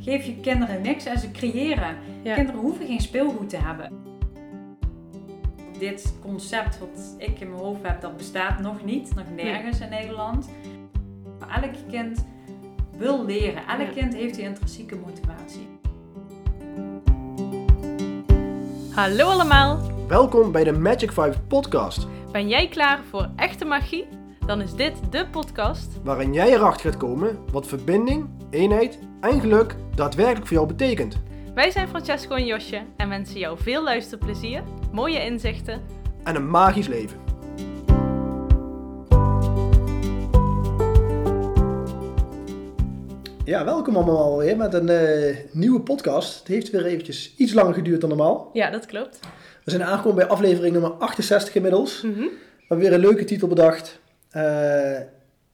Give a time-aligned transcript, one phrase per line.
[0.00, 1.96] geef je kinderen niks en ze creëren.
[2.22, 2.34] Ja.
[2.34, 3.92] Kinderen hoeven geen speelgoed te hebben.
[5.78, 9.88] Dit concept wat ik in mijn hoofd heb, dat bestaat nog niet, nog nergens in
[9.88, 10.48] Nederland.
[11.38, 12.26] Maar elk kind
[12.96, 13.66] wil leren.
[13.68, 14.00] Elk Ja.
[14.00, 15.68] kind heeft die intrinsieke motivatie.
[18.94, 19.78] Hallo allemaal,
[20.08, 24.06] Welkom bij de Magic 5 podcast, ben jij klaar voor echte magie?
[24.50, 25.88] Dan is dit de podcast.
[26.02, 31.16] waarin jij erachter gaat komen wat verbinding, eenheid en geluk daadwerkelijk voor jou betekent.
[31.54, 35.80] Wij zijn Francesco en Josje en wensen jou veel luisterplezier, mooie inzichten.
[36.24, 37.18] En een magisch leven.
[43.44, 46.38] Ja, welkom allemaal weer met een eh, nieuwe podcast.
[46.38, 48.50] Het heeft weer eventjes iets langer geduurd dan normaal.
[48.52, 49.20] Ja, dat klopt.
[49.64, 52.02] We zijn aangekomen bij aflevering nummer 68 inmiddels.
[52.02, 52.18] Mhm.
[52.20, 53.99] We hebben weer een leuke titel bedacht.
[54.30, 55.00] Eh,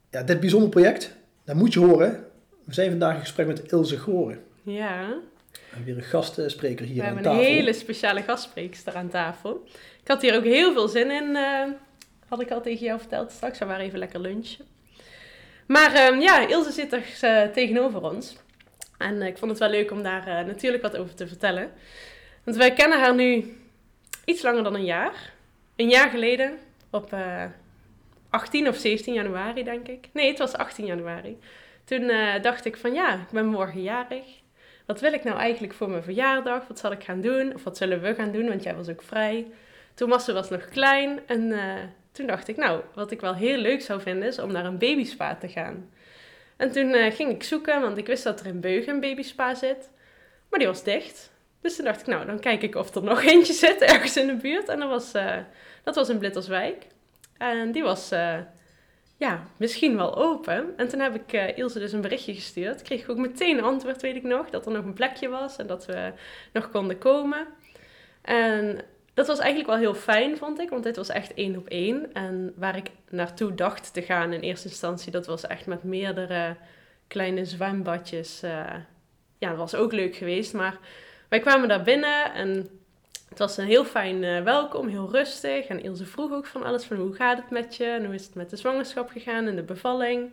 [0.09, 2.25] ja, dit bijzonder project, dat moet je horen.
[2.63, 4.43] We zijn vandaag in gesprek met Ilse Goren.
[4.63, 5.13] Ja,
[5.73, 7.39] En weer een gastspreker hier we aan hebben tafel.
[7.39, 9.63] een hele speciale gastspreekster aan tafel.
[10.01, 11.63] Ik had hier ook heel veel zin in, eh,
[12.27, 13.59] had ik al tegen jou verteld straks.
[13.59, 14.65] We waren even lekker lunchen.
[15.67, 18.35] Maar ehm, ja, Ilse zit er eh, tegenover ons.
[18.97, 21.71] En ik vond het wel leuk om daar natuurlijk wat over te vertellen.
[22.43, 23.57] Want wij kennen haar nu
[24.25, 25.33] iets langer dan een jaar.
[25.75, 26.57] Een jaar geleden,
[26.89, 27.15] op
[28.29, 30.09] 18 of 17 januari denk ik.
[30.13, 31.37] Nee, het was 18 januari.
[31.83, 34.25] Toen eh, dacht ik van ja, ik ben morgen jarig.
[34.85, 36.67] Wat wil ik nou eigenlijk voor mijn verjaardag?
[36.67, 37.53] Wat zal ik gaan doen?
[37.53, 38.47] Of wat zullen we gaan doen?
[38.47, 39.47] Want jij was ook vrij.
[39.93, 41.19] Thomas was nog klein.
[41.25, 44.51] En eh, toen dacht ik, nou, wat ik wel heel leuk zou vinden is om
[44.51, 45.89] naar een babyspa te gaan.
[46.57, 49.55] En toen eh, ging ik zoeken, want ik wist dat er in Beugen een babyspa
[49.55, 49.89] zit.
[50.49, 51.31] Maar die was dicht.
[51.61, 54.27] Dus toen dacht ik, nou, dan kijk ik of er nog eentje zit ergens in
[54.27, 54.69] de buurt.
[54.69, 55.11] En dat was,
[55.83, 56.87] dat was in Blitterswijk.
[57.37, 58.37] En die was, eh,
[59.17, 60.73] ja, misschien wel open.
[60.77, 62.81] En toen heb ik eh, Ilse dus een berichtje gestuurd.
[62.81, 65.57] Kreeg ik ook meteen een antwoord, weet ik nog, dat er nog een plekje was
[65.57, 66.11] en dat we
[66.53, 67.47] nog konden komen.
[68.21, 68.81] En
[69.13, 72.13] dat was eigenlijk wel heel fijn, vond ik, want dit was echt één op één.
[72.13, 76.55] En waar ik naartoe dacht te gaan in eerste instantie, dat was echt met meerdere
[77.07, 78.43] kleine zwembadjes.
[78.43, 78.75] eh,
[79.37, 80.77] ja, dat was ook leuk geweest, maar
[81.29, 82.69] wij kwamen daar binnen en
[83.29, 85.65] het was een heel fijn eh, welkom, heel rustig.
[85.65, 87.85] En Ilse vroeg ook van alles van hoe gaat het met je?
[87.85, 90.29] En hoe is het met de zwangerschap gegaan en de bevalling?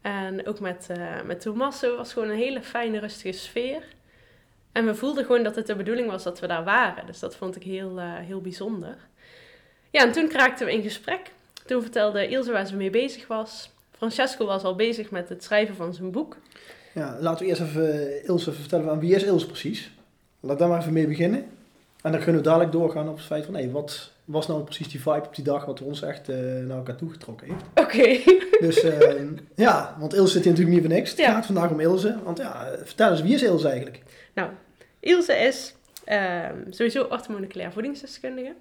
[0.00, 3.82] En ook met, eh met Tommaso was gewoon een hele fijne, rustige sfeer.
[4.72, 7.06] En we voelden gewoon dat het de bedoeling was dat we daar waren.
[7.06, 8.96] Dus dat vond ik heel, eh, heel bijzonder.
[9.90, 11.30] Ja, en toen kraakten we in gesprek.
[11.66, 13.70] Toen vertelde Ilse waar ze mee bezig was.
[13.96, 16.36] Francesco was al bezig met het schrijven van zijn boek.
[16.92, 19.90] Ja, laten we eerst even Ilse vertellen van wie is Ilse precies.
[20.40, 21.46] Laat daar maar even mee beginnen.
[22.04, 24.88] En dan kunnen we dadelijk doorgaan op het feit van, hé, wat was nou precies
[24.88, 27.64] die vibe op die dag wat ons echt eh, naar elkaar toegetrokken heeft.
[27.74, 28.32] Oké.
[28.66, 29.22] Dus eh,
[29.54, 31.10] ja, want Ilse zit hier natuurlijk niet voor niks.
[31.10, 31.32] Het Ja.
[31.32, 32.18] gaat vandaag om Ilse.
[32.24, 34.02] Want ja, vertel eens, wie is Ilse eigenlijk?
[34.34, 34.50] Nou,
[35.00, 38.54] Ilse is ehm, sowieso orthomoleculair voedingsdeskundige.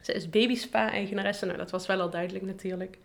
[0.00, 1.46] Ze is babyspa-eigenaresse.
[1.46, 2.98] Nou, dat was wel al duidelijk natuurlijk.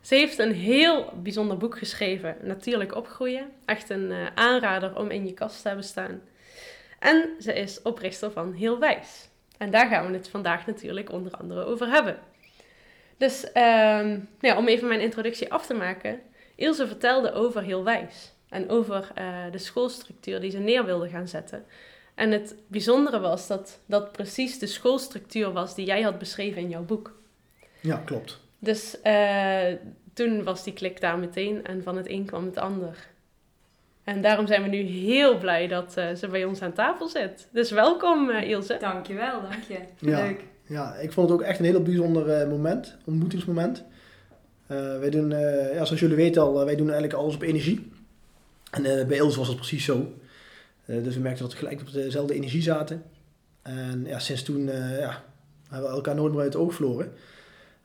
[0.00, 3.44] Ze heeft een heel bijzonder boek geschreven, Natuurlijk opgroeien.
[3.64, 6.20] Echt een eh, aanrader om in je kast te hebben staan.
[7.00, 9.28] En ze is oprichter van Heel Wijs.
[9.58, 12.18] En daar gaan we het vandaag natuurlijk onder andere over hebben.
[13.16, 16.20] Dus ehm, nou ja, om even mijn introductie af te maken.
[16.54, 18.32] Ilse vertelde over Heel Wijs.
[18.48, 21.64] En over eh, de schoolstructuur die ze neer wilde gaan zetten.
[22.14, 26.68] En het bijzondere was dat dat precies de schoolstructuur was die jij had beschreven in
[26.68, 27.18] jouw boek.
[27.80, 28.40] Ja, klopt.
[28.58, 29.72] Dus eh,
[30.12, 33.08] toen was die klik daar meteen en van het een kwam het ander.
[34.10, 37.48] En daarom zijn we nu heel blij dat eh, ze bij ons aan tafel zit.
[37.52, 38.76] Dus welkom uh, Ilse.
[38.80, 39.78] Dankjewel, dank je.
[40.10, 40.22] Ja.
[40.22, 40.44] Leuk.
[40.66, 43.84] Ja, ik vond het ook echt een heel bijzonder eh, moment, ontmoetingsmoment.
[44.66, 47.92] Eh, wij doen, eh, ja, zoals jullie weten al, wij doen eigenlijk alles op energie.
[48.70, 50.12] En eh, bij Ilse was dat precies zo.
[50.84, 53.02] Eh, dus we merkten dat we gelijk op dezelfde energie zaten.
[53.62, 55.24] En ja, sinds toen eh, ja,
[55.68, 57.12] hebben we elkaar nooit meer uit het oog verloren.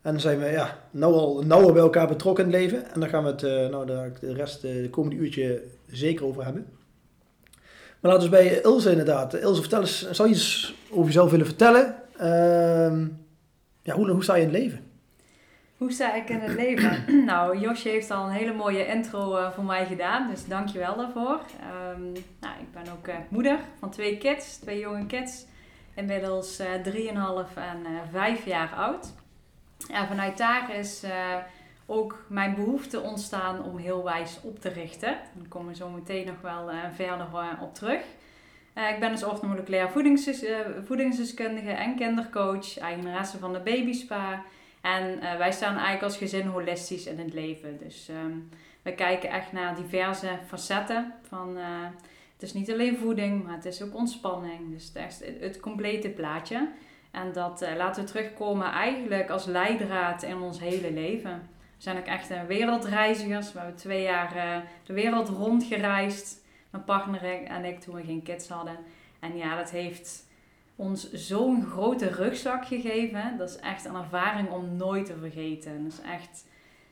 [0.06, 2.94] En dan zijn we ja, nou al nauwer bij elkaar betrokken in het leven.
[2.94, 6.44] En daar gaan we het eh, nou, de rest eh, de komende uurtje zeker over
[6.44, 6.68] hebben.
[8.00, 9.34] Maar laten we bij Ilse inderdaad.
[9.34, 11.96] Ilse, vertel eens, zou je over jezelf willen vertellen?
[12.18, 13.08] Ehm,
[13.82, 14.80] ja, hoe, hoe sta je in het leven?
[15.78, 17.04] Hoe sta ik in het leven?
[17.26, 20.80] nou, Josje heeft al een hele mooie intro eh, voor mij gedaan, dus dank je
[20.80, 21.40] wel daarvoor.
[21.60, 22.04] Ehm,
[22.40, 25.46] nou, ik ben ook moeder van twee kids, twee jonge kids.
[25.96, 29.14] Inmiddels eh 3,5 en eh 5 jaar oud.
[29.92, 31.36] En vanuit daar is eh,
[31.86, 35.18] ook mijn behoefte ontstaan om heel wijs op te richten.
[35.34, 38.02] Daar komen we zo meteen nog wel eh, verder eh, op terug.
[38.94, 44.44] Ik ben dus orthomoleculair eh, voedingsdeskundige en kindercoach, eigenaresse van de Babyspa.
[44.82, 47.78] En wij staan eigenlijk als gezin holistisch in het leven.
[47.84, 48.38] Dus ehm,
[48.82, 51.58] we kijken echt naar diverse facetten van
[52.34, 54.72] het is niet alleen voeding, maar het is ook ontspanning.
[54.72, 56.68] Dus het, het complete plaatje.
[57.16, 61.50] En dat uh, laten we terugkomen eigenlijk als leidraad in ons hele leven.
[61.52, 63.54] We zijn ook echt wereldreizigers.
[63.54, 66.44] We hebben twee jaar uh, de wereld rondgereisd.
[66.70, 68.78] Mijn partner en ik toen we geen kids hadden.
[69.20, 70.28] En ja, dat heeft
[70.76, 73.38] ons zo'n grote rugzak gegeven.
[73.38, 75.84] Dat is echt een ervaring om nooit te vergeten.
[75.84, 76.46] Dat is echt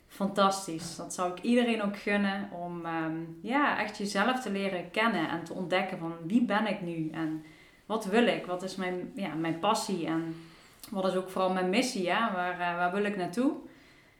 [0.07, 0.95] fantastisch.
[0.95, 5.43] Dat zou ik iedereen ook gunnen om um, ja, echt jezelf te leren kennen en
[5.43, 7.43] te ontdekken van wie ben ik nu en
[7.85, 10.35] wat wil ik, wat is mijn, ja, mijn passie en
[10.89, 12.33] wat is ook vooral mijn missie, ja?
[12.33, 13.53] waar, uh, waar wil ik naartoe.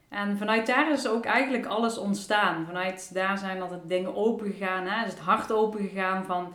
[0.10, 2.65] En vanuit daar is ook eigenlijk alles ontstaan.
[2.65, 5.06] Vanuit daar zijn altijd dingen open gegaan, hè?
[5.06, 6.54] is het hart open gegaan van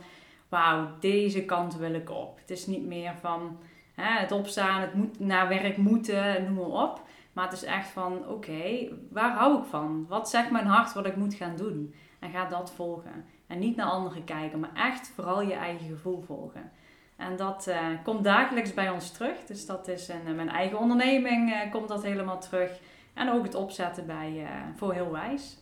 [0.49, 2.37] wauw, deze kant wil ik op.
[2.39, 3.57] Het is niet meer van
[3.95, 7.01] hè, het opstaan, het moet naar werk moeten, noem maar op.
[7.33, 10.05] Maar het is echt van, oké, waar hou ik van?
[10.07, 11.93] Wat zegt mijn hart wat ik moet gaan doen?
[12.19, 13.25] En ga dat volgen.
[13.47, 16.71] En niet naar anderen kijken, maar echt vooral je eigen gevoel volgen.
[17.19, 19.35] En dat uh, komt dagelijks bij ons terug.
[19.47, 22.71] Dus dat is in mijn eigen onderneming uh, komt dat helemaal terug.
[23.13, 25.57] En ook het opzetten bij uh, Voor Heel Wijs.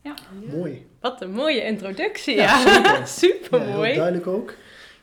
[0.00, 0.14] Ja.
[0.52, 0.86] Mooi.
[1.00, 2.34] Wat een mooie introductie.
[2.34, 3.94] Ja, super mooi.
[3.94, 4.54] duidelijk ook.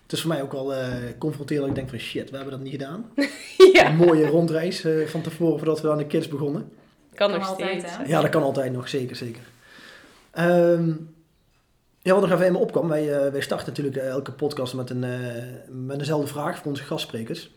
[0.04, 1.68] Het is voor mij ook wel uh, confronterend.
[1.68, 3.12] Ik denk van shit, we hebben dat niet gedaan.
[3.74, 3.88] ja.
[3.88, 6.72] Een mooie rondreis uh, van tevoren voordat we aan de kids begonnen.
[7.14, 7.86] Kan, nog steeds.
[8.06, 9.42] Ja, dat kan altijd nog, zeker, zeker.
[10.40, 11.16] Um,
[12.02, 15.06] ja, wat er even eenmaal opkwam, wij, uh, wij starten natuurlijk elke podcast met, een,
[15.88, 17.52] met dezelfde vraag voor onze gastssprekers.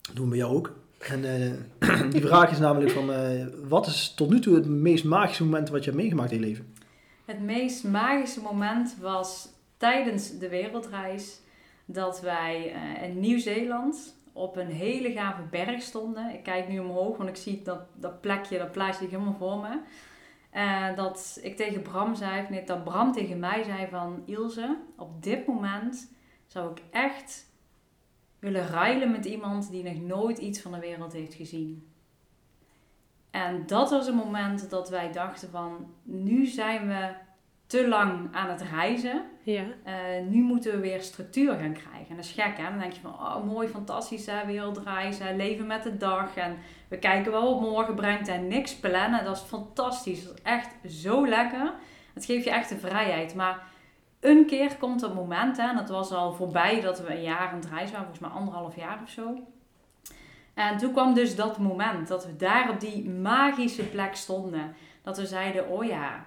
[0.00, 0.72] Dat doen we bij jou ook.
[0.98, 1.22] En
[2.12, 3.10] die vraag is namelijk van,
[3.68, 6.46] wat is tot nu toe het meest magische moment wat je hebt meegemaakt in je
[6.46, 6.74] leven?
[7.24, 11.40] Het meest magische moment was tijdens de wereldreis
[11.84, 16.34] dat wij in Nieuw-Zeeland op een hele gave berg stonden.
[16.34, 19.78] Ik kijk nu omhoog, want ik zie dat, dat plekje, dat plaatje helemaal voor me.
[20.54, 24.22] Uh, dat ik tegen Bram zei, nee, dat Bram tegen mij zei van...
[24.26, 26.12] Ilse, op dit moment
[26.46, 27.52] zou ik echt
[28.38, 31.88] willen ruilen met iemand die nog nooit iets van de wereld heeft gezien.
[33.30, 37.14] En dat was een moment dat wij dachten van, nu zijn we
[37.70, 39.22] te lang aan het reizen.
[39.42, 39.62] Ja.
[39.62, 39.94] Uh,
[40.28, 42.08] nu moeten we weer structuur gaan krijgen.
[42.08, 42.62] En dat is gek, hè?
[42.62, 44.46] Dan denk je van, oh, mooi, fantastisch, hè?
[44.46, 46.36] wereldreizen, leven met de dag.
[46.36, 46.56] En
[46.88, 49.24] we kijken wel wat morgen brengt en niks plannen.
[49.24, 50.24] Dat is fantastisch.
[50.24, 51.72] Dat is echt zo lekker.
[52.14, 53.34] Het geeft je echt de vrijheid.
[53.34, 53.62] Maar
[54.20, 57.48] een keer komt het moment, hè, en dat was al voorbij dat we een jaar
[57.48, 59.38] aan het reizen waren, volgens mij anderhalf jaar of zo.
[60.54, 64.74] En toen kwam dus dat moment dat we daar op die magische plek stonden.
[65.02, 66.26] Dat we zeiden, oh ja,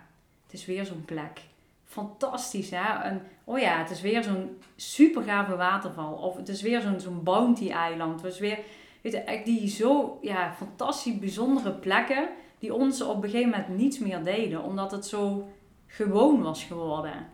[0.53, 1.41] het is weer zo'n plek.
[1.83, 3.03] Fantastisch, hè?
[3.03, 6.13] En, oh ja, het is weer zo'n super gave waterval.
[6.13, 8.21] Of het is weer zo'n zo'n bounty-eiland.
[8.21, 8.59] Het is weer,
[9.01, 12.29] weet je, echt die zo, ja, fantastisch bijzondere plekken.
[12.59, 14.63] Die ons op een gegeven moment niets meer deden.
[14.63, 15.49] Omdat het zo
[15.87, 17.27] gewoon was geworden.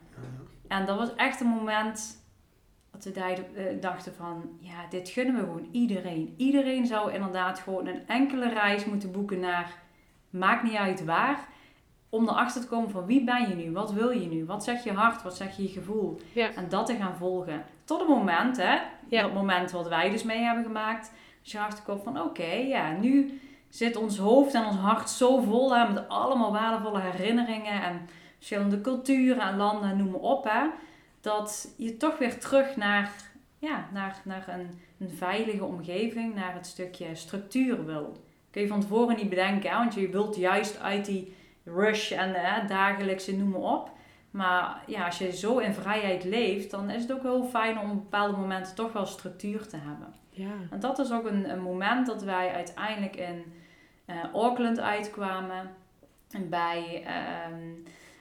[0.67, 2.23] En dat was echt een moment
[2.91, 6.33] dat we eh, dachten van, ja, dit gunnen we gewoon iedereen.
[6.37, 9.73] Iedereen zou inderdaad gewoon een enkele reis moeten boeken naar,
[10.29, 11.47] maakt niet uit waar
[12.09, 13.71] om erachter te komen van wie ben je nu?
[13.71, 14.45] Wat wil je nu?
[14.45, 15.23] Wat zegt je hart?
[15.23, 16.19] Wat zegt je gevoel?
[16.33, 16.53] Ja.
[16.53, 17.63] En dat te gaan volgen.
[17.83, 18.77] Tot het moment, hè?
[19.07, 19.21] Ja.
[19.21, 21.11] Dat moment wat wij dus mee hebben gemaakt.
[21.41, 23.39] Dus je erachter komt van oké, ja, nu
[23.69, 28.81] zit ons hoofd en ons hart zo vol hè, met allemaal waardevolle herinneringen en verschillende
[28.81, 30.67] culturen en landen, noem maar op, hè,
[31.21, 33.11] dat je toch weer terug naar,
[33.59, 38.17] ja, naar, naar een, een veilige omgeving, naar het stukje structuur wil.
[38.51, 41.35] Kun je van tevoren niet bedenken, hè, want je wilt juist uit die
[41.75, 43.91] rush en eh, dagelijkse noem maar op.
[44.31, 47.91] Maar ja, als je zo in vrijheid leeft, dan is het ook heel fijn om
[47.91, 50.13] op bepaalde momenten toch wel structuur te hebben.
[50.29, 50.51] Ja.
[50.69, 53.43] En dat is ook een, een moment dat wij uiteindelijk in
[54.05, 55.71] uh, Auckland uitkwamen.
[56.31, 57.55] En bij, uh,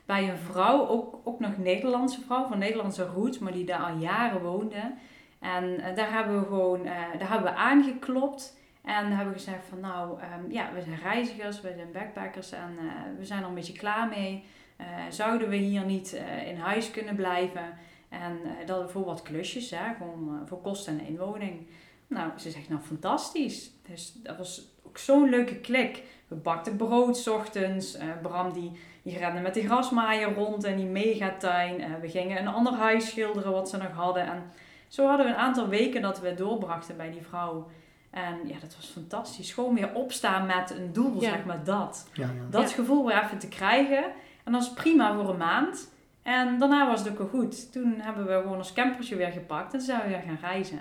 [0.07, 3.97] bij een vrouw, ook, ook nog Nederlandse vrouw, van Nederlandse roots, maar die daar al
[3.97, 4.93] jaren woonde.
[5.39, 8.58] En uh, daar hebben we gewoon, uh, daar hebben we aangeklopt.
[8.89, 12.77] En hebben we gezegd van nou, um, ja, we zijn reizigers, we zijn backpackers en
[12.83, 14.45] uh, we zijn er een beetje klaar mee.
[14.81, 17.79] Uh, zouden we hier niet uh, in huis kunnen blijven?
[18.09, 21.67] En dat voor wat klusjes, hè, gewoon voor kosten en inwoning.
[22.07, 23.71] Nou, ze zegt nou fantastisch.
[23.89, 26.03] Dus dat was ook zo'n leuke klik.
[26.29, 27.99] We bakten brood s ochtends.
[28.23, 32.01] Bram die, die rende met de grasmaaier rond in die megatuin.
[32.01, 34.27] we gingen een ander huis schilderen wat ze nog hadden.
[34.27, 34.43] En
[34.89, 37.67] zo hadden we een aantal weken dat we doorbrachten bij die vrouw.
[38.11, 39.53] En ja, dat was fantastisch.
[39.53, 42.09] Gewoon weer opstaan met een doel, zeg maar dat.
[42.13, 42.47] Ja, ja.
[42.51, 44.05] Dat gevoel weer even te krijgen.
[44.45, 45.91] En dat is prima voor een maand.
[46.23, 47.73] En daarna was het ook wel goed.
[47.73, 50.81] Toen hebben we gewoon ons campertje weer gepakt en zijn we weer gaan reizen.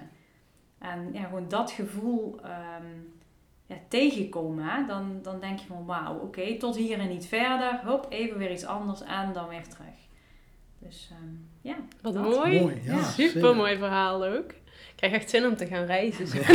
[0.79, 3.13] En ja, gewoon dat gevoel um,
[3.65, 4.65] ja, tegenkomen.
[4.65, 4.85] Hè?
[4.85, 7.79] Dan, dan denk je van wauw, oké, tot hier en niet verder.
[7.85, 9.95] Hop, even weer iets anders en dan weer terug.
[10.79, 11.75] Dus ehm, ja.
[12.01, 12.23] Wat Dat.
[12.23, 12.61] mooi.
[12.61, 14.51] Mooi, ja, Super mooi verhaal ook.
[14.97, 16.27] Ik krijg echt zin om te gaan reizen.
[16.27, 16.37] zo.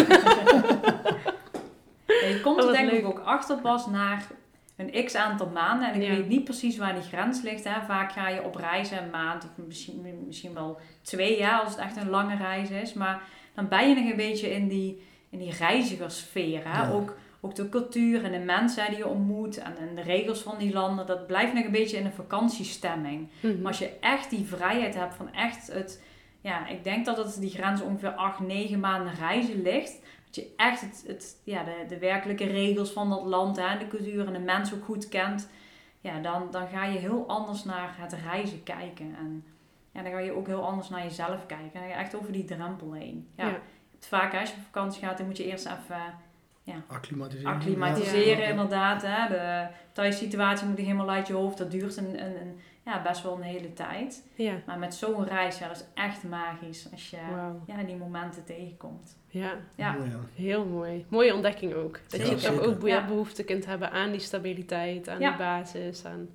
[2.06, 4.18] Ja, je komt er denk ik ook achter pas na
[4.76, 5.92] een x aantal maanden.
[5.92, 6.14] En ik Ja.
[6.16, 7.64] weet niet precies waar die grens ligt.
[7.64, 7.80] Hè.
[7.87, 11.78] Vaak ga je op reizen een maand of misschien, misschien wel twee jaar als het
[11.84, 12.92] echt een lange reis is.
[12.92, 13.22] Maar
[13.54, 16.61] dan ben je nog een beetje in die, in die reizigersfeer.
[16.68, 16.82] Hè.
[16.82, 16.90] Ja.
[16.90, 20.58] Ook, ook de cultuur en de mensen die je ontmoet en, en de regels van
[20.58, 21.06] die landen.
[21.06, 23.28] Dat blijft nog een beetje in een vakantiestemming.
[23.40, 23.56] Mhm.
[23.58, 26.02] Maar als je echt die vrijheid hebt van echt het...
[26.42, 30.00] Ja, ik denk dat het die grens ongeveer 8, 9 maanden reizen ligt.
[30.25, 33.88] Dat je echt het, het, ja, de, de werkelijke regels van dat land hè, de
[33.88, 35.49] cultuur en de mensen ook goed kent.
[36.00, 39.14] Ja, dan, dan ga je heel anders naar het reizen kijken.
[39.18, 39.44] En
[39.92, 41.70] ja, dan ga je ook heel anders naar jezelf kijken.
[41.75, 43.28] En dan ga je echt over die drempel heen.
[43.37, 43.58] Ja, Ja.
[43.94, 46.20] Het vaak als je op vakantie gaat, dan moet je eerst even
[46.88, 47.52] Acclimatiseren.
[47.52, 48.49] acclimatiseren Ja.
[48.49, 49.02] inderdaad.
[49.06, 49.28] Hè.
[49.28, 51.58] De thuissituatie moet je helemaal uit je hoofd.
[51.58, 54.26] Dat duurt een, een, een, ja, best wel een hele tijd.
[54.34, 54.52] Ja.
[54.66, 57.16] Maar met zo'n reis, ja, dat is echt magisch als je
[57.66, 59.16] ja, die momenten tegenkomt.
[59.28, 60.16] Ja, Ja, Mooi, ja.
[60.34, 61.06] heel mooi.
[61.08, 62.00] Mooie ontdekking ook.
[62.08, 65.28] Dat je toch ook behoefte kunt hebben aan die stabiliteit, aan Ja.
[65.28, 66.04] die basis.
[66.04, 66.28] Aan,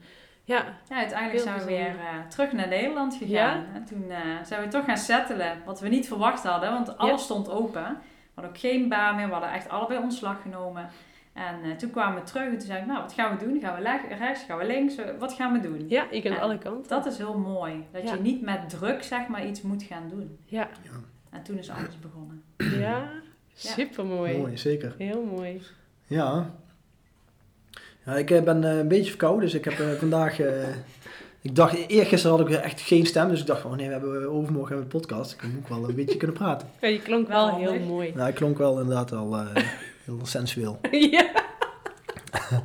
[0.43, 3.65] ja, ja uiteindelijk Heel zijn we weer eh, terug naar Nederland gegaan.
[3.73, 7.23] En toen eh, zijn we toch gaan settelen, wat we niet verwacht hadden, want alles
[7.23, 7.83] stond open.
[7.83, 10.89] We hadden ook geen baan meer, we hadden echt allebei ontslag genomen.
[11.38, 13.60] En eh, toen kwamen we terug en toen zei ik, nou, wat gaan we doen?
[13.60, 14.96] Gaan we rechts, gaan we links?
[15.20, 15.86] Wat gaan we doen?
[15.89, 16.39] ja je kunt Ja.
[16.39, 16.89] alle kanten.
[16.89, 17.86] Dat is heel mooi.
[17.91, 18.13] Dat Ja.
[18.13, 20.38] je niet met druk, zeg maar, iets moet gaan doen.
[20.46, 20.89] Ja, Ja.
[21.29, 22.44] En toen is alles begonnen.
[22.58, 23.10] ja.
[23.53, 24.38] super mooi.
[24.38, 24.96] Mooi, zeker.
[24.98, 25.62] Heel mooi.
[26.08, 26.50] Ja.
[28.06, 30.39] ja ik eh, ben eh, een beetje verkouden, dus ik heb vandaag...
[30.39, 30.67] eh,
[31.41, 33.91] ik dacht, eergisteren had ik echt geen stem, dus ik dacht van, oh nee, we
[33.94, 35.32] hebben overmorgen hebben we een podcast.
[35.34, 36.67] Ik moet wel een beetje kunnen praten.
[36.82, 38.12] Ja, je klonk Wel heel mooi.
[38.15, 39.63] Nou, ik klonk wel inderdaad al eh,
[40.07, 40.79] heel sensueel.
[41.11, 41.31] ja.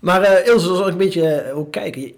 [0.00, 2.00] Maar eh Ilse, zal ik een beetje eh, ook kijken.
[2.00, 2.14] Je,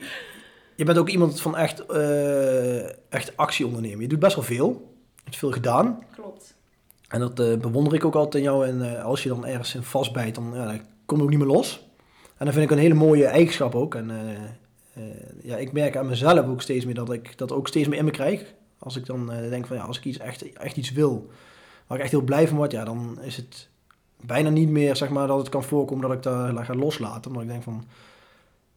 [0.74, 4.00] je bent ook iemand van echt, eh, echt actie ondernemen.
[4.00, 4.96] Je doet best wel veel.
[5.14, 6.04] Je hebt veel gedaan.
[6.14, 6.54] Klopt.
[7.08, 8.66] En dat bewonder ik ook altijd in jou.
[8.66, 11.48] En als je dan ergens in vastbijt, dan, ja, dan kom je ook niet meer
[11.48, 11.86] los.
[12.36, 13.94] En dat vind ik een hele mooie eigenschap ook.
[13.94, 14.10] En
[15.42, 18.04] ja, ik merk aan mezelf ook steeds meer dat ik dat ook steeds meer in
[18.04, 18.54] me krijg.
[18.78, 21.30] Als ik dan denk van ja, als ik iets echt, echt iets wil,
[21.86, 23.68] waar ik echt heel blij van word, ja, dan is het
[24.26, 27.30] bijna niet meer zeg maar dat het kan voorkomen dat ik daar ga loslaten.
[27.30, 27.84] Omdat ik denk van,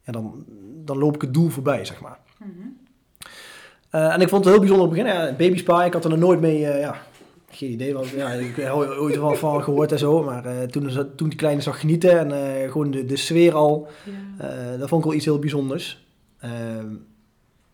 [0.04, 0.46] ja, dan,
[0.86, 2.20] dan loop ik het doel voorbij, zeg maar.
[2.38, 2.50] Mhm.
[3.90, 5.20] Eh, en ik vond het heel bijzonder op het begin.
[5.20, 7.02] Ja, baby spa, ik had er nog nooit mee, eh, ja,
[7.50, 7.94] geen idee.
[7.94, 10.24] Wat, ja, ik heb er ooit wel van gehoord en zo.
[10.24, 13.88] Maar eh, toen, toen die kleine zag genieten en gewoon de, de sfeer al,
[14.38, 14.78] Ja.
[14.78, 16.06] dat vond ik wel iets heel bijzonders.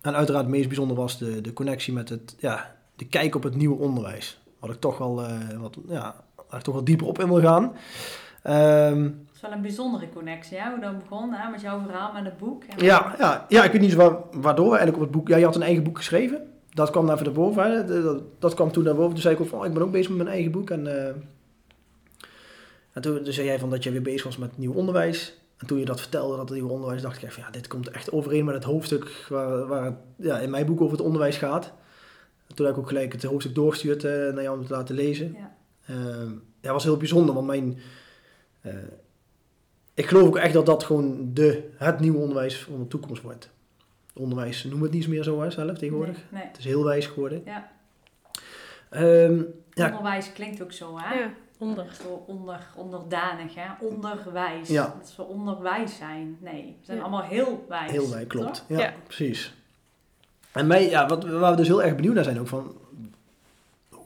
[0.02, 3.44] En uiteraard het meest bijzonder was de, de connectie met het, ja, de kijk op
[3.44, 4.40] het nieuwe onderwijs.
[4.60, 5.22] Wat ik toch wel,
[5.60, 6.16] wat, ja,
[6.50, 7.74] waar ik toch wel dieper op in wil gaan.
[8.44, 10.70] Ehm, Het is wel een bijzondere connectie, hè?
[10.70, 11.50] hoe dat begon hè?
[11.52, 12.64] met jouw verhaal met het boek.
[12.78, 15.28] Ja, ja, ja, ik weet niet zo wa- waardoor eigenlijk op het boek...
[15.28, 16.42] Ja, je had een eigen boek geschreven.
[16.70, 17.72] Dat kwam even naar boven.
[17.72, 17.86] Hè.
[18.40, 19.12] Dat, kwam toen naar boven.
[19.14, 20.70] Toen zei ik ook van, oh, ik ben ook bezig met mijn eigen boek.
[20.70, 21.08] En, eh,
[22.94, 25.38] en toen, toen zei jij van dat je weer bezig was met nieuw onderwijs.
[25.58, 27.90] En toen je dat vertelde, dat nieuwe onderwijs, dacht ik echt van, ja, dit komt
[27.90, 31.38] echt overeen met het hoofdstuk waar, waar het ja, in mijn boek over het onderwijs
[31.38, 31.74] gaat.
[32.48, 34.96] En toen heb ik ook gelijk het hoofdstuk doorgestuurd eh, naar jou om te laten
[34.96, 35.32] lezen.
[35.38, 35.56] Ja.
[35.88, 37.78] Ehm, ja, dat was heel bijzonder, want mijn...
[38.62, 38.74] eh,
[39.94, 43.50] ik geloof ook echt dat dat gewoon de, het nieuwe onderwijs van de toekomst wordt.
[44.14, 46.16] Onderwijs noemen we het niet meer zo hè, zelf tegenwoordig.
[46.16, 46.48] Nee, nee.
[46.48, 47.42] Het is heel wijs geworden.
[47.46, 47.72] Ja.
[48.90, 49.42] Ehm,
[49.74, 51.20] ja, Onderwijs klinkt ook zo, hè?
[51.20, 51.86] Ja, onder.
[52.02, 53.68] Zo onder, onderdanig, hè?
[53.80, 54.68] Onderwijs.
[54.68, 54.96] Ja.
[55.00, 56.38] Dat we onderwijs zijn.
[56.42, 57.04] Nee, we zijn Ja.
[57.04, 57.92] allemaal heel wijs.
[57.92, 58.66] heel wijs, klopt.
[58.68, 58.94] Ja.
[59.04, 59.54] precies.
[60.52, 62.76] En mij, ja, wat, waar we dus heel erg benieuwd naar zijn ook van...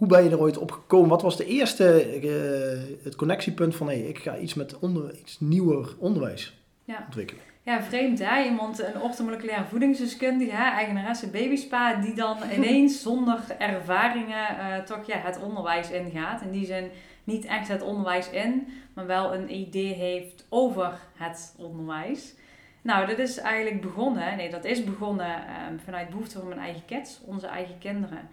[0.02, 1.10] Hoe ben je er ooit op gekomen?
[1.10, 3.90] Wat was de eerste, eh, het connectiepunt van...
[3.90, 7.04] Hé, ik ga iets met onder, iets nieuwer onderwijs Ja.
[7.06, 7.44] ontwikkelen.
[7.62, 8.44] Ja, vreemd hè.
[8.44, 15.18] Iemand, een orthomoleculair voedingsdeskundige, hè, eigenaresse babyspa, die dan ineens zonder ervaringen eh, toch ja,
[15.18, 16.42] het onderwijs ingaat.
[16.42, 16.90] In die zin
[17.24, 22.34] niet echt het onderwijs in, maar wel een idee heeft over het onderwijs.
[22.82, 26.86] Nou, dat is eigenlijk begonnen, nee, dat is begonnen ehm, vanuit behoefte van mijn eigen
[26.86, 28.30] kids, onze eigen kinderen.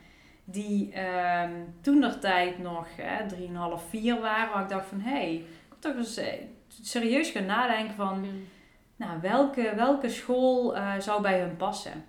[0.50, 3.28] Die ehm toen der tijd nog hè,
[3.80, 6.32] 3,5, 4 waren, waar ik dacht van, hé, hey, ik moet toch eens eh,
[6.82, 8.26] serieus gaan nadenken van...
[8.96, 12.04] Nou, welke, welke school eh, zou bij hun passen?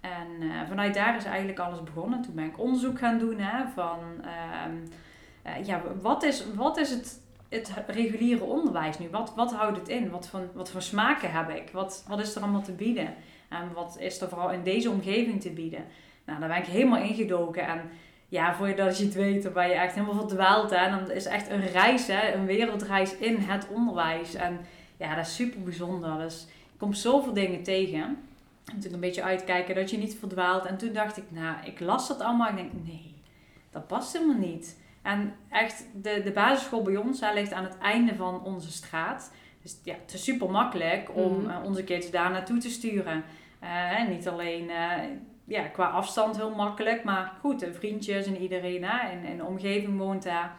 [0.00, 2.22] En eh, vanuit daar is eigenlijk alles begonnen.
[2.22, 4.76] Toen ben ik onderzoek gaan doen hè, van ehm,
[5.42, 9.08] eh, ja, wat is, wat is het, het reguliere onderwijs nu?
[9.10, 10.10] Wat, wat houdt het in?
[10.10, 11.70] Wat voor, wat voor smaken heb ik?
[11.72, 13.14] Wat, wat is er allemaal te bieden?
[13.48, 15.84] En wat is er vooral in deze omgeving te bieden?
[16.28, 17.66] Nou, daar ben ik helemaal ingedoken.
[17.66, 17.90] En
[18.28, 20.70] ja, voordat je het weet, dan ben je echt helemaal verdwaald.
[20.70, 20.76] Hè?
[20.76, 22.32] En dan is echt een reis, hè?
[22.34, 24.34] een wereldreis in het onderwijs.
[24.34, 24.60] En
[24.96, 26.18] ja, dat is super bijzonder.
[26.18, 28.16] Dus ik kom zoveel dingen tegen.
[28.64, 30.64] Natuurlijk een beetje uitkijken dat je niet verdwaalt.
[30.64, 32.48] En toen dacht ik, nou, ik las dat allemaal.
[32.48, 33.14] Ik denk, nee,
[33.70, 34.76] dat past helemaal niet.
[35.02, 39.32] En echt, de, de basisschool bij ons, hij ligt aan het einde van onze straat.
[39.62, 41.50] Dus ja, het is super makkelijk om Mhm.
[41.50, 43.24] eh, onze kids daar naartoe te sturen.
[43.96, 44.90] En niet alleen eh,
[45.48, 49.98] ja, qua afstand heel makkelijk, maar goed, vriendjes en iedereen hè, en, en de omgeving
[49.98, 50.56] woont daar.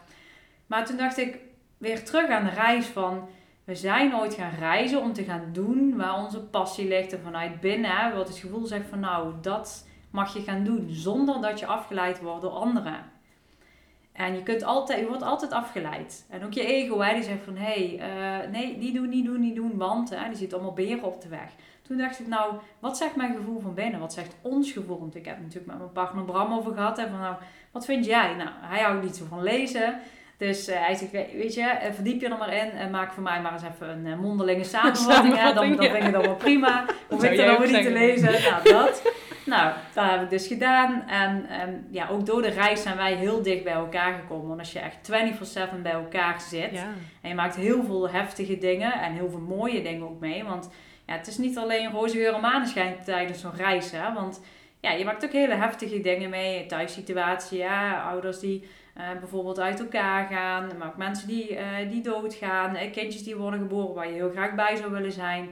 [0.66, 1.38] Maar toen dacht ik
[1.78, 3.28] weer terug aan de reis van,
[3.64, 7.12] we zijn ooit gaan reizen om te gaan doen waar onze passie ligt.
[7.12, 10.86] En vanuit binnen, hè, wat het gevoel zegt van nou, dat mag je gaan doen
[10.88, 13.04] zonder dat je afgeleid wordt door anderen.
[14.12, 16.26] En je, kunt altijd, je wordt altijd afgeleid.
[16.28, 19.24] En ook je ego, hè, die zegt van hé, hey, eh, nee, niet doen, niet
[19.24, 21.52] doen, niet doen, want hè, die ziet allemaal beren op de weg.
[21.90, 24.00] Toen dacht ik, nou, wat zegt mijn gevoel van binnen?
[24.00, 24.98] Wat zegt ons gevoel?
[24.98, 26.98] Want ik heb natuurlijk met mijn partner Bram over gehad.
[26.98, 27.34] En van nou,
[27.72, 28.34] wat vind jij?
[28.34, 29.98] Nou, hij houdt niet zo van lezen.
[30.36, 33.22] Dus eh, hij zegt, weet je, eh, verdiep je er maar in en maak voor
[33.22, 35.36] mij maar eens even een eh, mondelinge samenvatting.
[35.36, 35.52] hè.
[35.52, 36.84] dan, dan vind ik het allemaal prima.
[37.10, 38.32] Hoef ik er weer niet te lezen.
[38.50, 39.02] Nou, dat.
[39.46, 41.02] Nou, dat heb ik dus gedaan.
[41.08, 44.48] En ehm, ja, ook door de reis zijn wij heel dicht bij elkaar gekomen.
[44.48, 45.10] Want als je echt
[45.78, 46.86] 24-7 bij elkaar zit, Ja.
[47.20, 50.44] en je maakt heel veel heftige dingen en heel veel mooie dingen ook mee.
[50.44, 50.68] Want
[51.10, 53.90] ja, het is niet alleen roze geur en maneschijn tijdens zo'n reis.
[53.90, 54.12] Hè?
[54.12, 54.40] Want
[54.80, 56.66] ja, je maakt ook hele heftige dingen mee.
[56.66, 60.70] Thuissituatie, ja, ouders die eh, bijvoorbeeld uit elkaar gaan.
[60.78, 62.76] Maar ook mensen die, eh, die doodgaan.
[62.76, 65.48] eh, kindjes die worden geboren waar je heel graag bij zou willen zijn.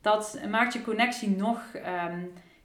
[0.00, 2.18] Dat maakt je connectie nog, ehm,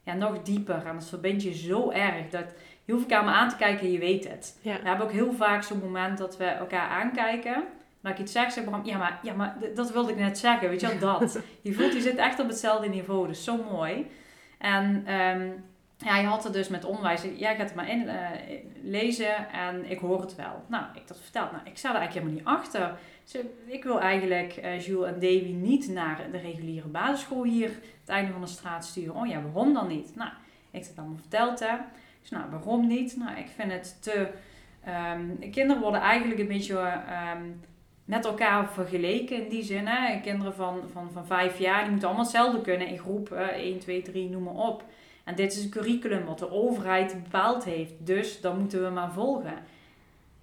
[0.03, 0.85] ja, nog dieper.
[0.85, 2.29] En dat verbindt je zo erg.
[2.29, 2.45] Dat
[2.85, 4.59] je hoeft elkaar maar aan te kijken en je weet het.
[4.61, 4.79] Ja.
[4.81, 7.63] We hebben ook heel vaak zo'n moment dat we elkaar aankijken.
[8.05, 10.69] Dat ik iets zeg, zeg Bram, ja maar, ja, maar dat wilde ik net zeggen,
[10.69, 11.39] weet je wel, dat.
[11.61, 14.07] Je voelt, je zit echt op hetzelfde niveau, dus zo mooi.
[14.57, 15.49] En ehm,
[15.97, 18.29] ja, je had het dus met onderwijs, jij gaat het maar in eh,
[18.81, 20.63] lezen en ik hoor het wel.
[20.67, 22.97] Nou, ik dat verteld, nou, ik sta er eigenlijk helemaal niet achter.
[23.23, 27.69] Dus ik wil eigenlijk eh, Jules en Davy niet naar de reguliere basisschool hier,
[27.99, 29.15] het einde van de straat sturen.
[29.15, 30.15] Oh ja, waarom dan niet?
[30.15, 30.29] Nou,
[30.71, 31.75] ik heb het allemaal verteld hè.
[32.21, 33.17] Dus nou, waarom niet?
[33.17, 34.27] Nou, ik vind het te...
[34.83, 36.77] ehm, kinderen worden eigenlijk een beetje
[37.07, 37.43] ehm,
[38.05, 39.87] met elkaar vergeleken in die zin.
[39.87, 40.19] Hè?
[40.21, 43.79] Kinderen van, van, van vijf jaar, die moeten allemaal hetzelfde kunnen in groep eh, 1,
[43.79, 44.83] 2, 3, noem maar op.
[45.23, 47.93] En dit is een curriculum wat de overheid bepaald heeft.
[47.97, 49.57] Dus dat moeten we maar volgen.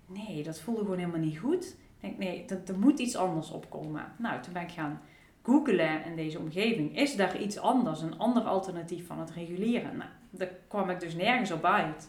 [0.07, 1.65] Nee, dat voelde gewoon helemaal niet goed.
[1.65, 4.13] Ik denk, nee, er, er moet iets anders opkomen.
[4.19, 5.01] Nou, toen ben ik gaan
[5.43, 6.99] googelen in deze omgeving.
[6.99, 9.97] Is daar iets anders, een ander alternatief van het regulieren?
[9.97, 12.09] Nou, daar kwam ik dus nergens op uit.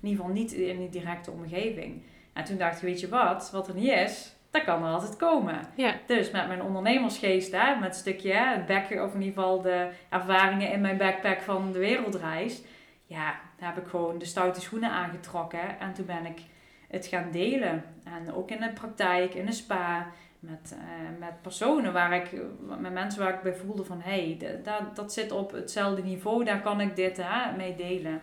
[0.00, 2.02] In ieder geval niet in die directe omgeving.
[2.32, 5.16] En toen dacht ik, weet je wat, wat er niet is, dat kan er altijd
[5.16, 5.60] komen.
[5.74, 5.94] Ja.
[6.06, 9.88] Dus met mijn ondernemersgeest, hè, met een stukje het back, of in ieder geval de
[10.08, 12.62] ervaringen in mijn backpack van de wereldreis.
[13.06, 15.80] Ja, daar heb ik gewoon de stoute schoenen aangetrokken.
[15.80, 16.40] En toen ben ik
[16.88, 17.84] het gaan delen.
[18.04, 20.06] En ook in de praktijk, in de spa,
[20.38, 22.42] met, eh, met personen waar ik,
[22.80, 26.44] met mensen waar ik bij voelde van, hé, hey, dat, dat zit op hetzelfde niveau,
[26.44, 28.20] daar kan ik dit hè, mee delen.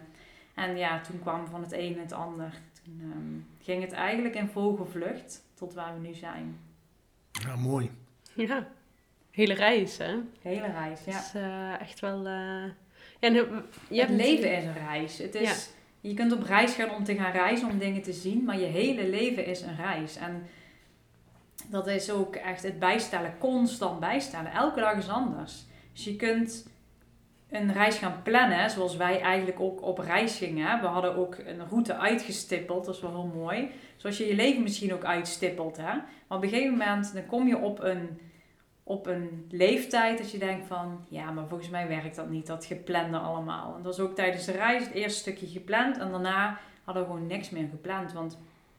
[0.54, 2.54] En ja, toen kwam van het een het ander.
[2.84, 6.60] Toen ehm, ging het eigenlijk in vogelvlucht tot waar we nu zijn.
[7.32, 7.92] Ja, mooi.
[8.34, 8.68] Ja.
[9.32, 10.16] Hele reis, hè?
[10.42, 11.12] Hele reis, ja.
[11.12, 12.18] Dat is eh, echt wel...
[12.18, 12.64] eh,
[13.20, 15.18] Ja, je Je hebt het leven is een reis.
[15.18, 15.54] Het is, Ja.
[16.10, 18.66] Je kunt op reis gaan om te gaan reizen, om dingen te zien, maar je
[18.66, 20.16] hele leven is een reis.
[20.16, 20.46] En
[21.68, 24.52] dat is ook echt het bijstellen, constant bijstellen.
[24.52, 25.66] Elke dag is anders.
[25.94, 26.68] Dus je kunt
[27.56, 30.82] een reis gaan plannen, zoals wij eigenlijk ook op reis gingen.
[30.82, 33.70] We hadden ook een route uitgestippeld, dat is wel heel mooi.
[33.96, 35.78] Zoals je je leven misschien ook uitstippelt.
[35.78, 35.94] Hè?
[36.28, 38.20] Maar op een gegeven moment dan kom je op een,
[38.84, 41.06] op een leeftijd dat je denkt van...
[41.10, 43.76] Ja, maar volgens mij werkt dat niet, dat geplande allemaal.
[43.76, 45.98] En dat is ook tijdens de reis het eerste stukje gepland.
[45.98, 48.14] En daarna hadden we gewoon niks meer gepland.
[48.14, 48.38] Want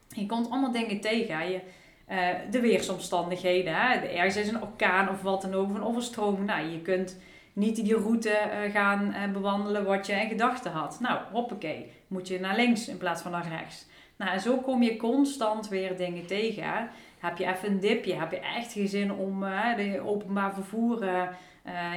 [0.09, 1.51] je komt allemaal dingen tegen.
[1.51, 1.61] Je,
[2.07, 3.75] eh, de weersomstandigheden.
[3.75, 3.95] Hè?
[3.95, 6.47] Ergens is een orkaan of wat dan ook, of een overstroming.
[6.47, 7.19] Nou, je kunt
[7.57, 10.99] niet die route eh, gaan eh, bewandelen wat je in gedachten had.
[11.01, 13.87] Nou, hoppakee, moet je naar links in plaats van naar rechts.
[14.17, 16.63] Nou, en zo kom je constant weer dingen tegen.
[16.63, 16.85] Hè?
[17.19, 21.05] Heb je even een dipje, heb je echt geen zin om eh, de openbaar vervoer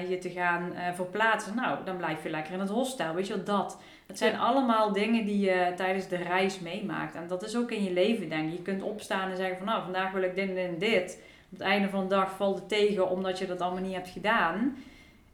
[0.09, 1.55] je te gaan verplaatsen.
[1.55, 3.81] Nou, dan blijf je lekker in het hostel, weet je wel, dat.
[4.07, 4.37] Het zijn Ja.
[4.37, 7.15] allemaal dingen die je tijdens de reis meemaakt.
[7.15, 8.57] En dat is ook in je leven, denk ik.
[8.57, 11.21] Je kunt opstaan en zeggen van, nou, vandaag wil ik dit en dit.
[11.51, 14.09] Op het einde van de dag valt het tegen omdat je dat allemaal niet hebt
[14.09, 14.75] gedaan.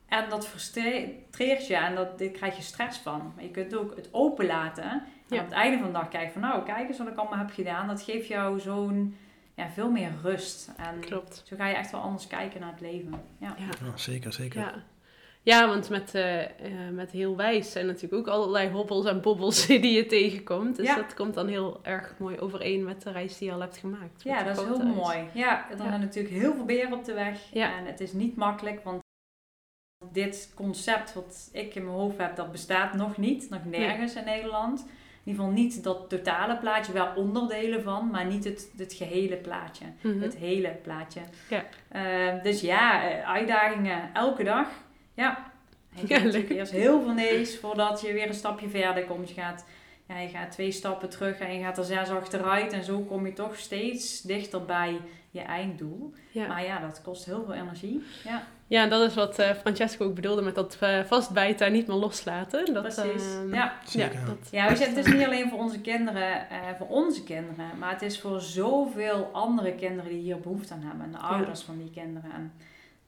[0.08, 3.32] En dat frustreert je en dat, dit krijg je stress van.
[3.36, 4.84] Maar je kunt ook het openlaten.
[4.84, 5.40] En Ja.
[5.40, 7.52] op het einde van de dag kijken van, nou, kijk eens wat ik allemaal heb
[7.52, 7.88] gedaan.
[7.88, 9.16] Dat geeft jou zo'n,
[9.56, 10.72] ja, veel meer rust.
[10.78, 11.42] En Klopt.
[11.46, 13.14] zo ga je echt wel anders kijken naar het leven.
[13.38, 13.56] Ja.
[13.58, 13.66] Ja.
[13.86, 14.60] Ja, zeker, zeker.
[14.60, 14.74] Ja.
[15.42, 16.50] Ja, want met, eh, eh,
[16.92, 20.76] met heel wijs zijn natuurlijk ook allerlei hobbels en bobbels die je tegenkomt.
[20.76, 20.96] Dus Ja.
[20.96, 24.24] dat komt dan heel erg mooi overeen met de reis die je al hebt gemaakt.
[24.24, 25.18] Ja, dat is heel mooi.
[25.34, 25.88] Ja, dan Ja.
[25.88, 27.40] zijn natuurlijk heel veel beren op de weg.
[27.52, 27.78] Ja.
[27.78, 29.04] En het is niet makkelijk, want
[30.12, 33.50] dit concept wat ik in mijn hoofd heb, dat bestaat nog niet.
[33.50, 34.80] Nog nergens in Nederland.
[34.80, 39.36] In ieder geval niet dat totale plaatje, wel onderdelen van, maar niet het, het gehele
[39.36, 39.86] plaatje.
[40.02, 40.22] Mhm.
[40.22, 41.22] Het hele plaatje.
[41.50, 41.64] Ja.
[41.88, 44.68] Eh, dus ja, eh, uitdagingen elke dag.
[45.14, 45.54] Ja.
[46.08, 49.30] Je Ja, eerst heel veel nee's voordat je weer een stapje verder komt.
[49.30, 49.66] Je gaat,
[50.08, 52.74] ja, je gaat twee stappen terug en je gaat er zes achteruit.
[52.74, 56.14] En zo kom je toch steeds dichter bij je einddoel.
[56.32, 56.48] Ja.
[56.48, 58.04] Maar ja, dat kost heel veel energie.
[58.24, 61.74] Ja, Ja, en dat is wat eh, Francesco ook bedoelde met dat eh, vastbijten en
[61.74, 62.74] niet meer loslaten.
[62.74, 63.34] Dat, precies.
[63.36, 63.74] ehm, ja.
[63.86, 66.88] Zeker, ja, dat, Ja, weet je, het is niet alleen voor onze kinderen, eh, voor
[66.88, 71.06] onze kinderen, maar het is voor zoveel andere kinderen die hier behoefte aan hebben.
[71.06, 72.32] En de ouders van die kinderen.
[72.32, 72.54] En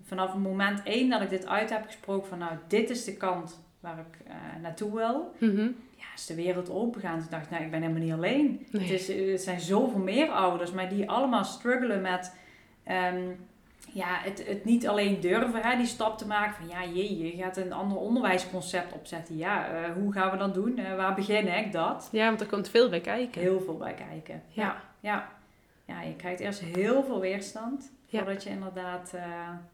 [0.03, 3.17] vanaf het moment één dat ik dit uit heb gesproken van nou, dit is de
[3.17, 5.33] kant waar ik eh, naartoe wil.
[5.37, 5.67] Mhm.
[5.95, 7.19] Ja, is de wereld opengegaan.
[7.19, 8.65] Toen dacht ik, nou, ik ben helemaal niet alleen.
[8.71, 8.81] Nee.
[8.81, 12.35] Het, is, het zijn zoveel meer ouders, maar die allemaal struggelen met...
[12.83, 13.23] ehm,
[13.97, 17.43] ja, het, het niet alleen durven, hè, die stap te maken van ja, jee, je
[17.43, 19.37] gaat een ander onderwijsconcept opzetten.
[19.37, 20.77] Ja, eh, hoe gaan we dat doen?
[20.77, 22.09] Eh, waar begin ik dat?
[22.11, 23.41] ja, want er komt veel bij kijken.
[23.41, 24.43] Heel veel bij kijken.
[24.47, 24.63] Ja.
[24.63, 25.27] Ja, ja.
[25.85, 27.91] ja je krijgt eerst heel veel weerstand.
[28.09, 28.19] Ja.
[28.23, 29.23] Voordat je inderdaad eh,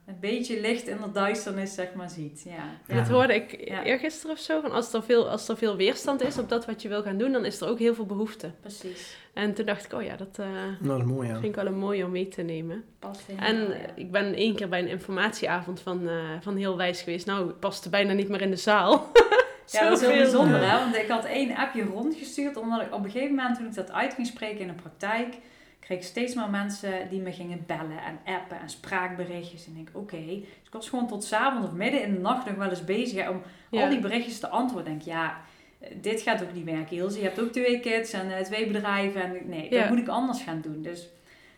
[0.06, 2.46] een beetje licht in de duisternis, zeg maar, ziet.
[2.48, 2.96] Ja.
[2.96, 3.84] Dat hoorde ik Ja.
[3.84, 4.62] eergisteren of zo.
[4.62, 7.18] Van als, er veel, als er veel weerstand is op dat wat je wil gaan
[7.18, 8.52] doen, dan is er ook heel veel behoefte.
[8.62, 9.18] Precies.
[9.34, 10.46] En toen dacht ik, oh ja, dat eh,
[10.80, 11.34] Nou, dat is mooi, ja.
[11.34, 12.84] vind ik wel een mooie om mee te nemen.
[13.00, 13.76] Past En ja.
[13.96, 17.26] ik ben één keer bij een informatieavond van, eh, van Heel Wijs geweest.
[17.26, 18.92] Nou, ik paste bijna niet meer in de zaal.
[19.72, 20.68] Ja, dat is heel bijzonder, Ja.
[20.78, 20.84] hè?
[20.84, 23.92] Want ik had één appje rondgestuurd, omdat ik op een gegeven moment, toen ik dat
[23.92, 25.36] uit ging spreken in de praktijk,
[25.84, 29.66] kreeg ik steeds meer mensen die me gingen bellen en appen en spraakberichtjes.
[29.66, 30.26] En ik denk, oké.
[30.26, 32.86] Dus ik was gewoon tot 's avonds of midden in de nacht nog wel eens
[32.86, 33.84] bezig hè, om Ja.
[33.84, 34.94] al die berichtjes te antwoorden.
[34.94, 35.38] Ik denk, ja,
[35.80, 37.18] eh, dit gaat ook niet werken, Ilse.
[37.18, 39.22] Je hebt ook twee kids en eh, twee bedrijven.
[39.24, 39.80] En nee, Ja.
[39.80, 40.82] dat moet ik anders gaan doen.
[40.82, 41.10] Dus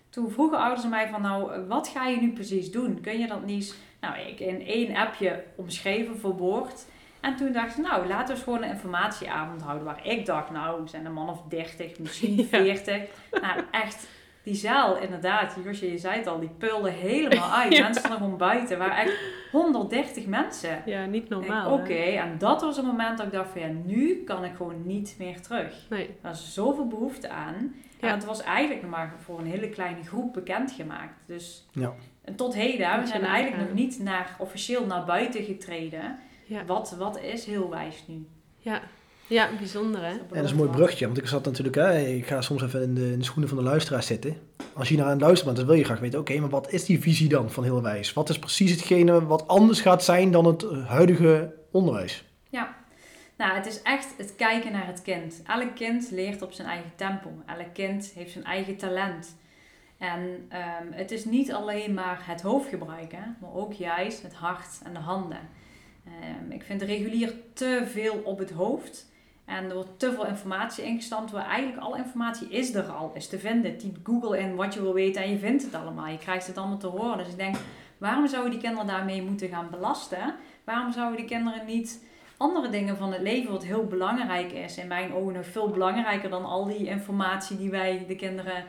[0.10, 3.02] toen vroegen ouders mij van, nou, wat ga je nu precies doen?
[3.02, 3.76] Kun je dat niet...
[4.02, 6.86] Nou, ik in één appje omschreven, verwoord.
[7.22, 9.86] En toen dacht ik, nou, laten we eens gewoon een informatieavond houden.
[9.86, 12.46] Waar ik dacht, nou, zijn een man of 30, misschien Ja.
[12.46, 13.02] 40.
[13.42, 14.08] Nou, echt,
[14.46, 17.74] die zaal, inderdaad, Josje, je zei het al, die pulde helemaal uit.
[17.74, 17.84] Ja.
[17.84, 18.70] Mensen stonden gewoon buiten.
[18.72, 19.20] Er waren echt
[19.52, 20.82] 130 mensen.
[20.86, 21.72] Ja, niet normaal.
[21.74, 24.86] Oké, en dat was het moment dat ik dacht van, ja, nu kan ik gewoon
[24.86, 25.86] niet meer terug.
[25.90, 26.08] Nee.
[26.08, 27.76] Er was zoveel behoefte aan.
[28.00, 28.08] Ja.
[28.08, 31.28] En het was eigenlijk nog maar voor een hele kleine groep bekendgemaakt.
[31.28, 31.94] Dus Ja.
[32.24, 36.20] en tot heden, we zijn eigenlijk nog niet naar, officieel naar buiten getreden.
[36.46, 36.66] Ja.
[36.66, 38.28] Wat, wat is heel wijs nu?
[38.58, 38.82] Ja.
[39.28, 40.10] Ja, bijzonder hè?
[40.10, 42.82] En dat is een mooi bruggetje, want ik zat natuurlijk, hè, ik ga soms even
[42.82, 44.38] in de, in de schoenen van de luisteraar zitten.
[44.74, 46.72] Als je naar aan het luisteren bent, dan wil je graag weten, oké, maar wat
[46.72, 48.14] is die visie dan van heel wijs?
[48.14, 52.24] Wat is precies hetgene wat anders gaat zijn dan het eh, huidige onderwijs?
[53.38, 55.42] Nou, het is echt het kijken naar het kind.
[55.46, 57.30] Elk kind leert op zijn eigen tempo.
[57.46, 59.36] Elk kind heeft zijn eigen talent.
[59.98, 64.80] En ehm, het is niet alleen maar het hoofd gebruiken, maar ook juist het hart
[64.84, 65.50] en de handen.
[66.06, 69.14] Ehm, ik vind regulier te veel op het hoofd.
[69.46, 73.28] En er wordt te veel informatie ingestampt, waar eigenlijk alle informatie is er al, is
[73.28, 73.78] te vinden.
[73.78, 76.08] Typ Google in wat je wil weten en je vindt het allemaal.
[76.08, 77.18] Je krijgt het allemaal te horen.
[77.18, 77.56] Dus ik denk,
[77.98, 80.36] waarom zouden die kinderen daarmee moeten gaan belasten?
[80.64, 82.04] Waarom zouden die kinderen niet
[82.38, 86.30] andere dingen van het leven, wat heel belangrijk is, in mijn ogen nog veel belangrijker
[86.30, 88.64] dan al die informatie die wij de kinderen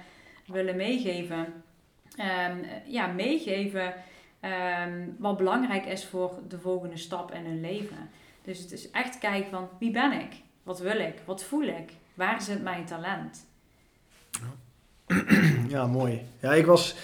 [0.46, 1.64] willen meegeven.
[2.16, 3.94] Ehm, ja, meegeven
[4.40, 8.10] ehm, wat belangrijk is voor de volgende stap in hun leven.
[8.42, 10.44] Dus het is echt kijken van wie ben ik?
[10.66, 11.14] Wat wil ik?
[11.24, 11.92] Wat voel ik?
[12.14, 13.46] Waar zit mijn talent?
[15.68, 16.22] Ja, mooi.
[16.40, 16.96] Ja, ik was,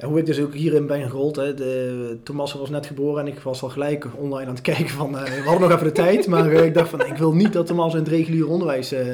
[0.00, 3.38] hoe ik dus ook hierin ben gerold, hè, de, Thomas was net geboren en ik
[3.38, 6.26] was al gelijk online aan het kijken van, eh, we hadden nog even de tijd,
[6.26, 9.04] maar eh, ik dacht van, ik wil niet dat Thomas in het reguliere onderwijs, eh,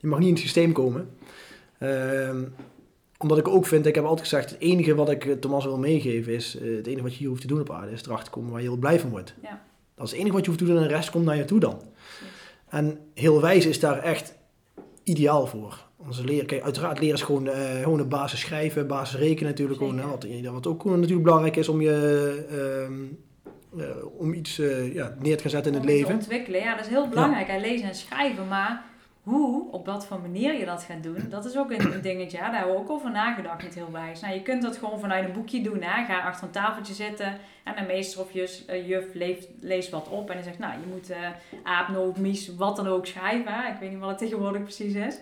[0.00, 1.08] die mag niet in het systeem komen.
[1.78, 2.44] Ehm,
[3.16, 6.32] omdat ik ook vind, ik heb altijd gezegd, het enige wat ik Thomas wil meegeven
[6.32, 8.60] is, het enige wat je hier hoeft te doen op aarde is erachter komen waar
[8.62, 9.34] je heel blij van wordt.
[9.42, 9.62] Ja.
[9.94, 11.44] Dat is het enige wat je hoeft te doen en de rest komt naar je
[11.44, 11.80] toe dan.
[12.68, 14.34] En heel wijs is daar echt
[15.02, 15.86] ideaal voor.
[15.96, 19.78] Onze leren, kijk, uiteraard leren is gewoon, eh, gewoon een basis schrijven, basis rekenen natuurlijk.
[19.78, 23.04] Gewoon, wat, wat ook natuurlijk belangrijk is om je ehm,
[23.76, 26.14] eh, om iets eh, ja, neer te gaan zetten in het om leven.
[26.14, 26.60] ontwikkelen.
[26.60, 27.48] Ja, dat is heel belangrijk.
[27.48, 28.48] En lezen en schrijven.
[28.48, 28.84] Maar
[29.28, 32.36] hoe, op wat voor manier je dat gaat doen, dat is ook een, dingetje.
[32.36, 32.42] hè.
[32.44, 34.20] Daar hebben we ook over nagedacht met heel wijs.
[34.20, 35.82] Nou, je kunt dat gewoon vanuit een boekje doen.
[35.82, 36.04] Hè.
[36.04, 40.08] Ga achter een tafeltje zitten en een meester of juf, eh, juf leest, leest wat
[40.08, 40.30] op.
[40.30, 41.18] En die zegt, nou, je moet eh
[41.62, 43.66] aap, noot, mies, wat dan ook schrijven.
[43.66, 45.18] Ik weet niet wat het tegenwoordig precies is.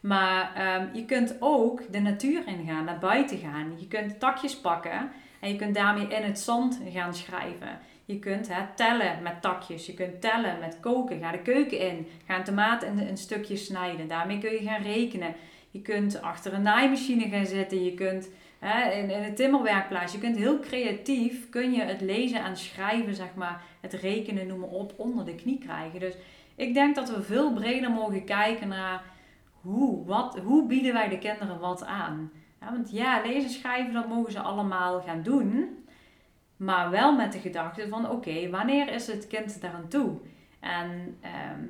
[0.00, 3.72] Maar ehm, je kunt ook de natuur ingaan, naar buiten gaan.
[3.76, 7.78] Je kunt takjes pakken en je kunt daarmee in het zand gaan schrijven.
[8.06, 9.86] Je kunt hè, tellen met takjes.
[9.86, 11.20] Je kunt tellen met koken.
[11.20, 12.06] Ga de keuken in.
[12.26, 14.08] Ga een tomaat in een stukje snijden.
[14.08, 15.34] Daarmee kun je gaan rekenen.
[15.70, 17.84] Je kunt achter een naaimachine gaan zitten.
[17.84, 20.12] Je kunt Hè, in, in het timmerwerkplaats.
[20.12, 24.60] Je kunt heel creatief, kun je het lezen en schrijven, zeg maar, het rekenen, noem
[24.60, 26.00] maar op, onder de knie krijgen.
[26.00, 26.14] Dus
[26.54, 29.02] ik denk dat we veel breder mogen kijken naar
[29.60, 32.32] hoe, wat, hoe bieden wij de kinderen wat aan.
[32.60, 35.78] Ja, want ja, lezen, schrijven, dat mogen ze allemaal gaan doen.
[36.56, 40.16] Maar wel met de gedachte van, oké, wanneer is het kind daaraan toe?
[40.60, 41.64] En ehm,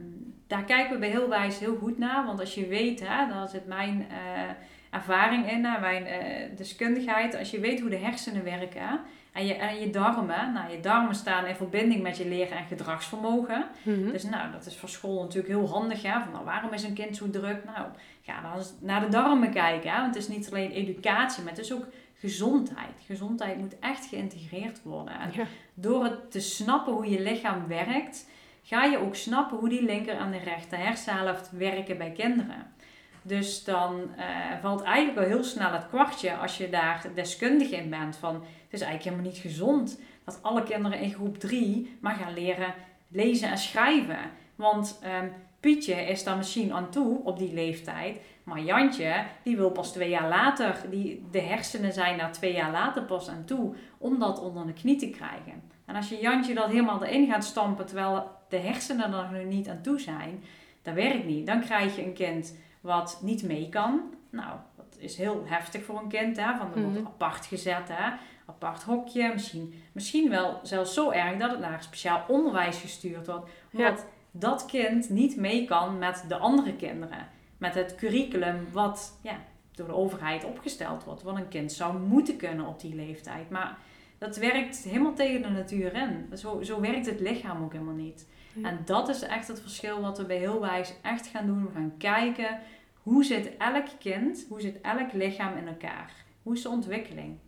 [0.47, 2.27] daar kijken we bij heel wijs heel goed naar.
[2.27, 4.51] Want als je weet, hè, daar zit mijn uh,
[4.91, 7.37] ervaring in, mijn uh, deskundigheid.
[7.39, 9.01] Als je weet hoe de hersenen werken
[9.37, 10.53] en je, en je darmen.
[10.53, 13.67] Nou, je darmen staan in verbinding met je leren en gedragsvermogen.
[13.83, 14.11] Mhm.
[14.11, 16.03] Dus nou, dat is voor school natuurlijk heel handig.
[16.03, 16.13] Hè?
[16.13, 17.65] Van, nou, waarom is een kind zo druk?
[17.65, 17.87] Nou,
[18.23, 19.91] ga dan eens naar de darmen kijken.
[19.91, 20.01] Hè?
[20.01, 21.87] Want het is niet alleen educatie, maar het is ook
[22.19, 23.01] gezondheid.
[23.07, 25.21] Gezondheid moet echt geïntegreerd worden.
[25.21, 25.47] En Ja.
[25.75, 28.29] door het te snappen hoe je lichaam werkt,
[28.63, 32.75] ga je ook snappen hoe die linker en de rechter hersenhelft werken bij kinderen.
[33.23, 34.27] Dus dan eh,
[34.61, 38.45] valt eigenlijk wel heel snel het kwartje als je daar deskundig in bent van het
[38.71, 42.75] is eigenlijk helemaal niet gezond dat alle kinderen in groep 3 maar gaan leren
[43.09, 44.19] lezen en schrijven.
[44.55, 45.29] Want ehm,
[45.61, 50.09] Pietje is daar misschien aan toe op die leeftijd, maar Jantje die wil pas twee
[50.09, 54.41] jaar later, die, de hersenen zijn daar twee jaar later pas aan toe om dat
[54.41, 55.63] onder de knie te krijgen.
[55.85, 59.69] En als je Jantje dat helemaal erin gaat stampen terwijl de hersenen er nog niet
[59.69, 60.43] aan toe zijn,
[60.83, 61.47] dat werkt niet.
[61.47, 64.01] Dan krijg je een kind wat niet mee kan.
[64.31, 66.37] Nou, dat is heel heftig voor een kind.
[66.37, 66.57] Hè?
[66.57, 67.07] Van, er wordt Mhm.
[67.07, 68.13] apart gezet, hè?
[68.47, 69.31] apart hokje.
[69.33, 73.51] Misschien, misschien wel zelfs zo erg dat het naar speciaal onderwijs gestuurd wordt.
[73.71, 73.89] Ja.
[73.89, 77.29] Omdat dat kind niet mee kan met de andere kinderen.
[77.59, 79.39] Met het curriculum wat ja,
[79.75, 81.23] door de overheid opgesteld wordt.
[81.23, 83.51] Wat een kind zou moeten kunnen op die leeftijd.
[83.51, 83.79] Maar
[84.19, 86.39] dat werkt helemaal tegen de natuur in.
[86.39, 88.29] Zo, zo werkt het lichaam ook helemaal niet.
[88.53, 88.69] Ja.
[88.69, 91.67] En dat is echt het verschil wat we bij Heel Wijs echt gaan doen.
[91.67, 92.59] We gaan kijken
[93.03, 96.13] hoe zit elk kind, hoe zit elk lichaam in elkaar?
[96.43, 97.39] Hoe is de ontwikkeling?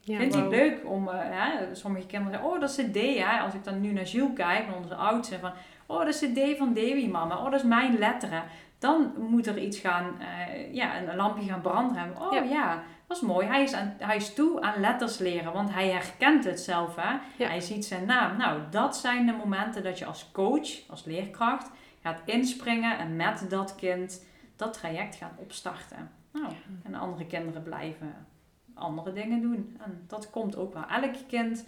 [0.00, 0.52] Ja, Vindt hij wauw.
[0.52, 3.38] het leuk om, eh, hè, sommige kinderen zeggen, oh dat is de D, hè?
[3.38, 5.52] als ik dan nu naar Jules kijk, naar onze oudste, van,
[5.86, 8.42] oh dat is de D van Davy mama, oh dat is mijn letteren.
[8.80, 12.20] Dan moet er iets gaan, eh, ja, een lampje gaan branden.
[12.20, 12.42] Oh Ja.
[12.42, 12.82] ja.
[13.06, 13.46] dat is mooi.
[13.46, 16.96] Hij is, aan, hij is toe aan letters leren, want hij herkent het zelf.
[16.96, 17.10] Hè?
[17.36, 17.48] Ja.
[17.48, 18.36] Hij ziet zijn naam.
[18.36, 21.70] Nou, dat zijn de momenten dat je als coach, als leerkracht,
[22.02, 24.24] gaat inspringen en met dat kind
[24.56, 26.10] dat traject gaat opstarten.
[26.32, 28.26] Nou, en andere kinderen blijven
[28.74, 29.76] andere dingen doen.
[29.84, 30.84] En dat komt ook wel.
[30.86, 31.66] Elk kind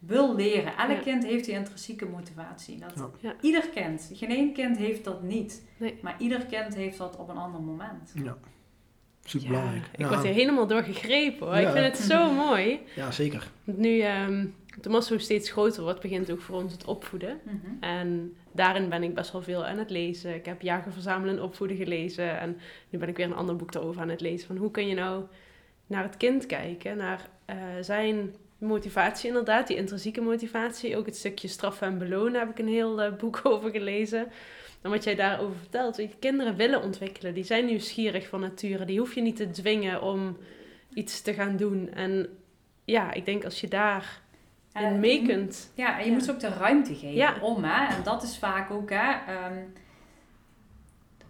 [0.00, 0.76] wil leren.
[0.76, 0.98] Elk Ja.
[0.98, 2.78] kind heeft die intrinsieke motivatie.
[2.78, 3.10] Dat, Ja.
[3.20, 3.34] Ja.
[3.40, 4.10] Ieder kind.
[4.14, 5.64] Geen één kind heeft dat niet.
[5.76, 5.98] Nee.
[6.02, 8.12] Maar ieder kind heeft dat op een ander moment.
[8.14, 8.36] Ja,
[9.24, 9.86] super Ja, belangrijk.
[9.96, 11.56] ik word er helemaal door gegrepen hoor.
[11.56, 12.80] Ik vind het zo mooi.
[12.96, 13.50] Ja, zeker.
[13.64, 14.46] Want Nu ehm
[14.80, 17.40] Tommaso steeds groter wordt, begint ook voor ons het opvoeden.
[17.44, 17.56] Mhm.
[17.80, 20.34] En daarin ben ik best wel veel aan het lezen.
[20.34, 22.38] Ik heb Jagen, Verzamelen en Opvoeden gelezen.
[22.40, 22.56] En
[22.90, 24.46] nu ben ik weer een ander boek erover aan het lezen.
[24.46, 25.24] Van hoe kun je nou
[25.86, 26.96] naar het kind kijken?
[26.96, 30.96] Naar eh, zijn motivatie inderdaad, die intrinsieke motivatie.
[30.96, 34.28] Ook het stukje straffen en belonen heb ik een heel eh, boek over gelezen.
[34.82, 37.34] En wat jij daarover vertelt, je, kinderen willen ontwikkelen.
[37.34, 38.84] Die zijn nieuwsgierig van nature.
[38.84, 40.36] Die hoef je niet te dwingen om
[40.94, 41.90] iets te gaan doen.
[41.92, 42.28] En
[42.84, 44.20] ja, ik denk als je daar
[44.72, 45.72] En mee kunt...
[45.74, 46.12] Ja, en je Ja.
[46.12, 47.34] moet ze ook de ruimte geven Ja.
[47.40, 47.64] om.
[47.64, 47.94] Hè?
[47.96, 48.90] En dat is vaak ook...
[48.90, 49.58] Hè, ehm,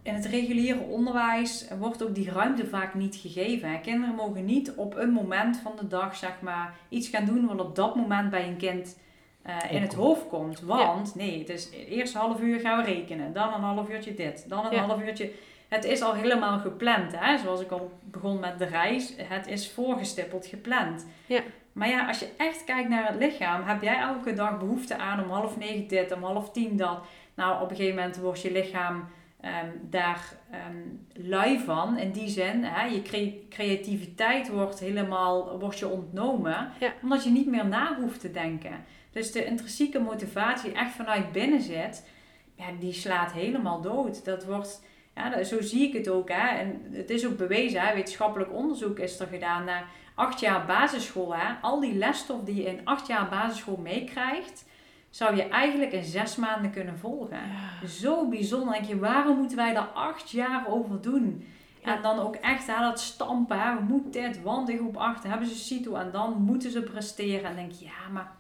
[0.03, 3.81] in het reguliere onderwijs wordt ook die ruimte vaak niet gegeven.
[3.81, 7.61] Kinderen mogen niet op een moment van de dag zeg maar, iets gaan doen wat
[7.61, 8.99] op dat moment bij een kind
[9.43, 10.61] eh, in het hoofd komt.
[10.61, 14.15] Want nee, het is eerst een half uur gaan we rekenen, dan een half uurtje
[14.15, 14.83] dit, dan een Ja.
[14.87, 15.31] half uurtje.
[15.69, 17.39] Het is al helemaal gepland, hè?
[17.39, 19.15] zoals ik al begon met de reis.
[19.17, 21.07] Het is voorgestippeld gepland.
[21.27, 21.41] Ja.
[21.73, 25.25] Maar ja, als je echt kijkt naar het lichaam, heb jij elke dag behoefte aan
[25.25, 26.99] om half negen dit, om half tien dat.
[27.35, 29.09] Nou, op een gegeven moment wordt je lichaam
[29.41, 31.99] ehm, daar ehm, lui van.
[31.99, 36.71] In die zin, hè, je cre- creativiteit wordt helemaal wordt je ontnomen.
[36.81, 36.93] Ja.
[37.03, 38.85] Omdat je niet meer na hoeft te denken.
[39.13, 42.07] Dus de intrinsieke motivatie die echt vanuit binnen zit,
[42.55, 44.25] ja, die slaat helemaal dood.
[44.25, 44.83] Dat wordt,
[45.15, 46.29] ja, zo zie ik het ook.
[46.29, 46.59] Hè.
[46.59, 47.95] En het is ook bewezen, hè.
[47.95, 51.35] wetenschappelijk onderzoek is er gedaan naar acht jaar basisschool.
[51.35, 51.55] Hè.
[51.61, 54.65] Al die lesstof die je in acht jaar basisschool meekrijgt,
[55.11, 57.37] zou je eigenlijk in zes maanden kunnen volgen.
[57.37, 57.87] Ja.
[57.87, 58.73] Zo bijzonder.
[58.73, 61.47] Denk je, waarom moeten wij daar acht jaar over doen?
[61.85, 61.97] Ja.
[61.97, 63.61] En dan ook echt hè, dat stampen.
[63.61, 66.83] Hè, we moeten dit, want in groep 8 hebben ze CITO en dan moeten ze
[66.83, 67.51] presteren.
[67.51, 68.33] En denk je, ja, maar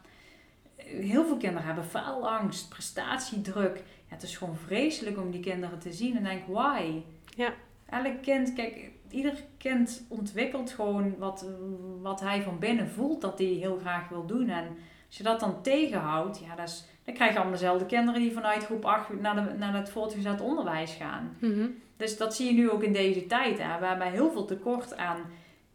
[0.76, 3.76] heel veel kinderen hebben faalangst, prestatiedruk.
[3.76, 7.02] Ja, het is gewoon vreselijk om die kinderen te zien en denk, why?
[7.36, 7.52] Ja.
[7.86, 11.46] Elk kind, kijk, ieder kind ontwikkelt gewoon wat,
[12.02, 14.48] wat hij van binnen voelt dat hij heel graag wil doen.
[14.48, 14.66] En
[15.10, 18.32] als je dat dan tegenhoudt, ja, dat is, dan krijg je allemaal dezelfde kinderen die
[18.32, 21.36] vanuit groep 8 naar, de, naar het voortgezet onderwijs gaan.
[21.38, 21.66] Mhm.
[21.96, 23.58] Dus dat zie je nu ook in deze tijd.
[23.58, 23.78] Hè.
[23.78, 25.20] We hebben heel veel tekort aan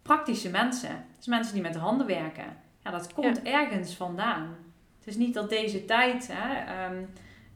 [0.02, 1.06] praktische mensen.
[1.18, 2.58] Dus mensen die met de handen werken.
[2.84, 4.56] Ja, dat komt ergens vandaan.
[5.00, 7.04] Het is niet dat deze tijd, hè, ehm,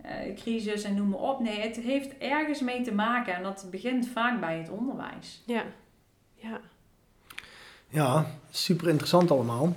[0.01, 1.39] eh, crisis en noem maar op.
[1.39, 3.35] Nee, het heeft ergens mee te maken.
[3.35, 5.43] En dat begint vaak bij het onderwijs.
[5.45, 5.63] Ja,
[6.35, 6.59] ja.
[7.87, 9.73] Ja, super interessant allemaal.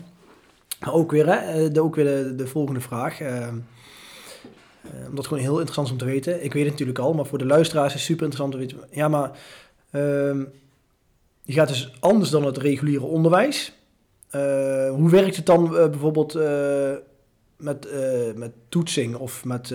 [0.91, 3.21] Ook weer, hè, eh, de, ook weer de, de volgende vraag.
[3.21, 3.49] Uh,
[5.09, 6.45] omdat gewoon heel interessant is om te weten.
[6.45, 8.97] Ik weet het natuurlijk al, maar voor de luisteraars is super interessant om te weten.
[8.97, 9.31] Ja, maar
[9.91, 10.45] uh,
[11.43, 13.73] je gaat dus anders dan het reguliere onderwijs.
[14.35, 16.39] Uh, hoe werkt het dan bijvoorbeeld
[17.57, 17.89] met,
[18.37, 19.75] met toetsing of met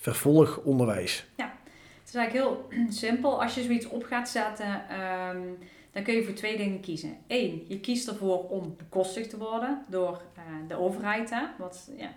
[0.00, 1.26] vervolgonderwijs?
[1.36, 1.52] Ja,
[2.00, 2.68] het is eigenlijk heel
[3.04, 3.42] simpel.
[3.42, 4.82] Als je zoiets op gaat zetten,
[5.36, 5.58] um,
[5.94, 7.16] dan kun je voor twee dingen kiezen.
[7.26, 11.30] Eén, je kiest ervoor om bekostigd te worden door uh, de overheid.
[11.30, 11.42] Hè?
[11.58, 12.10] Wat ja,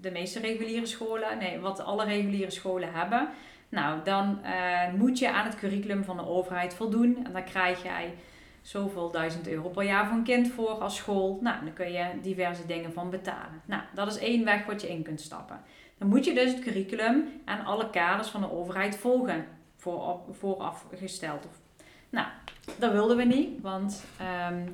[0.00, 3.28] de meeste reguliere scholen, nee, wat alle reguliere scholen hebben.
[3.68, 7.24] Nou, dan uh, moet je aan het curriculum van de overheid voldoen.
[7.24, 8.14] En dan krijg jij
[8.62, 11.38] zoveel duizend euro per jaar voor een kind voor als school.
[11.40, 13.62] Nou, dan kun je diverse dingen van betalen.
[13.64, 15.60] Nou, dat is één weg wat je in kunt stappen.
[15.98, 19.46] Dan moet je dus het curriculum en alle kaders van de overheid volgen.
[19.76, 21.46] Vooraf, voorafgesteld.
[22.16, 22.28] Nou,
[22.78, 24.04] dat wilden we niet, want
[24.50, 24.72] um,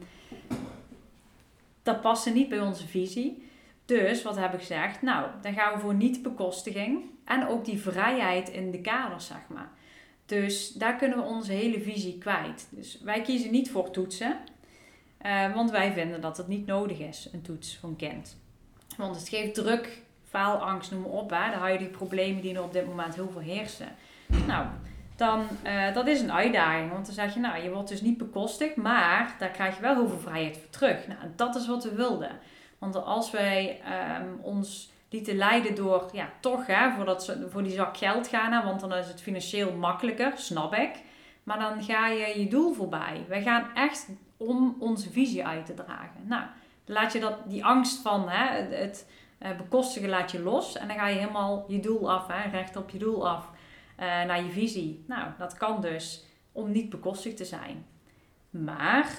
[1.83, 3.51] dat paste niet bij onze visie.
[3.85, 5.03] Dus wat heb ik gezegd?
[5.03, 9.71] Nou, dan gaan we voor niet-bekostiging en ook die vrijheid in de kaders, zeg maar.
[10.27, 12.69] Dus daar kunnen we onze hele visie kwijt.
[12.71, 14.37] Dus wij kiezen niet voor toetsen,
[15.27, 18.37] uh, want wij vinden dat het niet nodig is, een toets een kind.
[18.97, 22.73] Want het geeft druk, faalangst, noem maar op, hè, de huidige problemen die er op
[22.73, 23.89] dit moment heel veel heersen.
[24.47, 24.67] Nou,
[25.23, 26.93] dan uh, dat is een uitdaging.
[26.93, 29.95] Want dan zeg je, nou, je wordt dus niet bekostigd, maar daar krijg je wel
[29.95, 31.07] heel veel vrijheid voor terug.
[31.09, 32.31] Nou, dat is wat we wilden.
[32.79, 33.81] Want als wij
[34.21, 38.65] um, ons lieten leiden door, ja, toch hè, voor, voor die zak geld gaan, hè,
[38.65, 40.91] want dan is het financieel makkelijker, snap ik.
[41.43, 43.25] Maar dan ga je je doel voorbij.
[43.29, 46.21] Wij gaan echt om onze visie uit te dragen.
[46.23, 46.43] Nou,
[46.85, 49.07] laat je dat, die angst van hè, het, het
[49.43, 50.77] uh, bekostigen laat je los.
[50.77, 53.51] En dan ga je helemaal je doel af, hè, recht op je doel af.
[54.03, 55.05] Uh, naar je visie.
[55.07, 57.87] Nou, dat kan dus om niet bekostigd te zijn.
[58.51, 59.11] Maar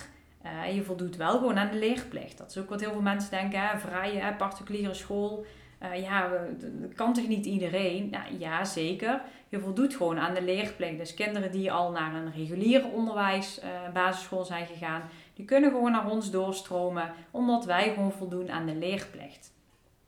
[0.45, 2.37] uh, je voldoet wel gewoon aan de leerplicht.
[2.37, 3.61] Dat is ook wat heel veel mensen denken.
[3.61, 3.79] Hè?
[3.79, 5.45] Vrije, particuliere school.
[5.83, 8.09] Uh, ja, dat kan toch niet iedereen?
[8.09, 9.21] Nou, ja, zeker.
[9.49, 10.97] Je voldoet gewoon aan de leerplicht.
[10.97, 13.61] Dus kinderen die al naar een reguliere onderwijs,
[13.93, 15.01] basisschool zijn gegaan,
[15.33, 19.53] die kunnen gewoon naar ons doorstromen, omdat wij gewoon voldoen aan de leerplicht.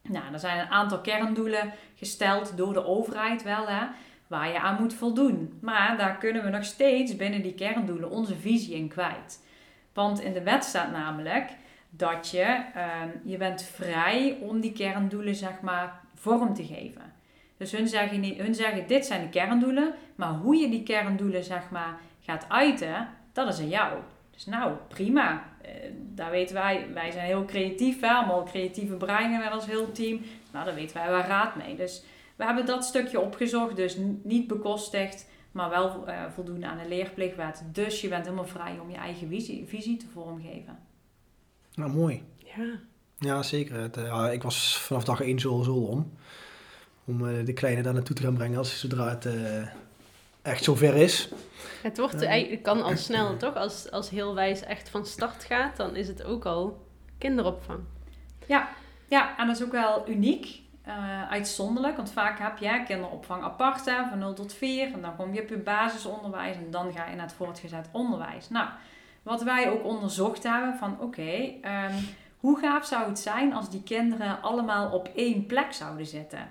[0.02, 3.68] Nou, er zijn een aantal kerndoelen gesteld door de overheid wel.
[3.68, 3.86] Hè?
[4.28, 5.58] Waar je aan moet voldoen.
[5.62, 9.44] Maar daar kunnen we nog steeds binnen die kerndoelen onze visie in kwijt.
[9.94, 11.50] Want in de wet staat namelijk
[11.90, 17.14] dat je, uh, je bent vrij om die kerndoelen zeg maar vorm te geven.
[17.58, 21.70] Dus hun zeggen, hun zeggen dit zijn de kerndoelen, maar hoe je die kerndoelen zeg
[21.70, 24.00] maar gaat uiten, dat is aan jou.
[24.32, 25.44] Dus nou, prima.
[25.66, 28.08] Uh, daar weten wij, wij zijn heel creatief, hè?
[28.08, 30.22] allemaal creatieve breinen met als heel team.
[30.52, 31.76] Nou, daar weten wij wel raad mee.
[31.76, 32.04] Dus
[32.36, 37.64] we hebben dat stukje opgezocht, dus niet bekostigd, maar wel uh, voldoen aan de leerplichtwet.
[37.72, 40.80] Dus je bent helemaal vrij om je eigen visie, visie te vormgeven.
[41.74, 42.24] Nou, mooi.
[42.38, 42.80] Ja.
[43.20, 43.76] Ja, zeker.
[43.80, 46.12] Het, uh, ik was vanaf dag één zo, zo om.
[47.06, 49.28] Om uh, de kleine daar naartoe te gaan brengen als zodra het
[50.42, 51.30] echt zover is.
[51.82, 53.56] Het, wordt, het kan al snel, toch?
[53.56, 56.86] Als, als heel wijs echt van start gaat, dan is het ook al
[57.18, 57.80] kinderopvang.
[58.46, 58.70] Ja,
[59.08, 61.96] ja en dat is ook wel uniek uh, uitzonderlijk.
[61.96, 64.94] Want vaak heb je kinderopvang apart hè, van 0 tot 4.
[64.94, 68.50] En dan kom je op je basisonderwijs en dan ga je naar het voortgezet onderwijs.
[68.50, 68.68] Nou,
[69.24, 71.94] wat wij ook onderzocht hebben van oké, ehm,
[72.40, 76.50] hoe gaaf zou het zijn als die kinderen allemaal op één plek zouden zitten?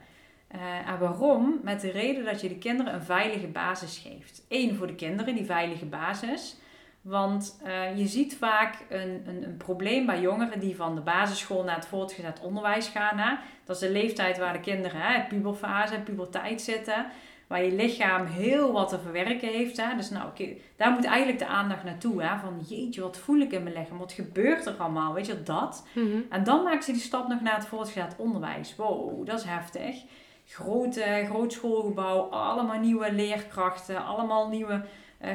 [0.55, 1.61] Uh, en waarom?
[1.62, 4.42] Met de reden dat je de kinderen een veilige basis geeft.
[4.49, 6.57] Eén voor de kinderen, die veilige basis.
[7.05, 11.64] Want uh, je ziet vaak een, een, een, probleem bij jongeren die van de basisschool
[11.64, 13.19] naar het voortgezet onderwijs gaan.
[13.19, 13.37] Hè.
[13.64, 17.07] Dat is de leeftijd waar de kinderen, hè, puberfase, puberteit zitten.
[17.47, 19.77] Waar je lichaam heel wat te verwerken heeft.
[19.77, 19.97] Hè.
[19.97, 22.23] Dus nou, okay, daar moet eigenlijk de aandacht naartoe.
[22.23, 22.38] Hè.
[22.38, 23.99] Van jeetje, wat voel ik in mijn lichaam?
[23.99, 25.14] Wat gebeurt er allemaal?
[25.14, 25.87] Weet je, dat.
[25.95, 26.27] Mm -hmm.
[26.31, 28.77] En dan maken ze die stap nog naar het voortgezet onderwijs.
[28.77, 30.02] Wow, dat is heftig.
[30.46, 34.85] Grote, groot schoolgebouw, allemaal nieuwe leerkrachten, allemaal nieuwe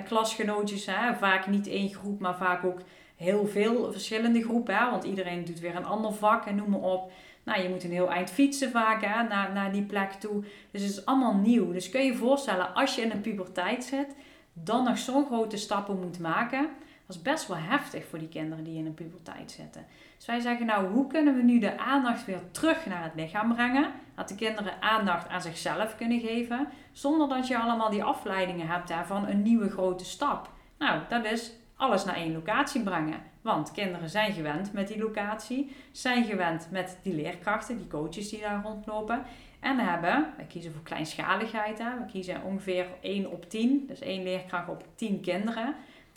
[0.05, 0.85] klasgenootjes.
[0.85, 1.15] Hè?
[1.15, 2.79] Vaak niet één groep, maar vaak ook
[3.15, 4.75] heel veel verschillende groepen.
[4.75, 4.89] Hè?
[4.89, 7.11] Want iedereen doet weer een ander vak en noem maar op.
[7.43, 9.23] Nou, je moet een heel eind fietsen vaak hè?
[9.23, 10.43] Naar, naar die plek toe.
[10.71, 11.71] Dus het is allemaal nieuw.
[11.71, 14.15] Dus kun je je voorstellen, als je in een puberteit zit,
[14.53, 16.69] dan nog zo'n grote stappen moet maken.
[17.05, 19.85] Dat is best wel heftig voor die kinderen die in een puberteit zitten.
[20.19, 23.53] Dus wij zeggen nou, hoe kunnen we nu de aandacht weer terug naar het lichaam
[23.53, 23.91] brengen?
[24.15, 28.89] Dat de kinderen aandacht aan zichzelf kunnen geven, zonder dat je allemaal die afleidingen hebt
[28.89, 30.49] hè, van een nieuwe grote stap.
[30.77, 33.21] Nou, dat is alles naar één locatie brengen.
[33.41, 38.39] Want kinderen zijn gewend met die locatie, zijn gewend met die leerkrachten, die coaches die
[38.41, 39.23] daar rondlopen.
[39.59, 41.89] En hebben, we kiezen voor kleinschaligheid, hè.
[41.99, 45.63] we kiezen ongeveer 1 op 10, dus één leerkracht op 10 kinderen.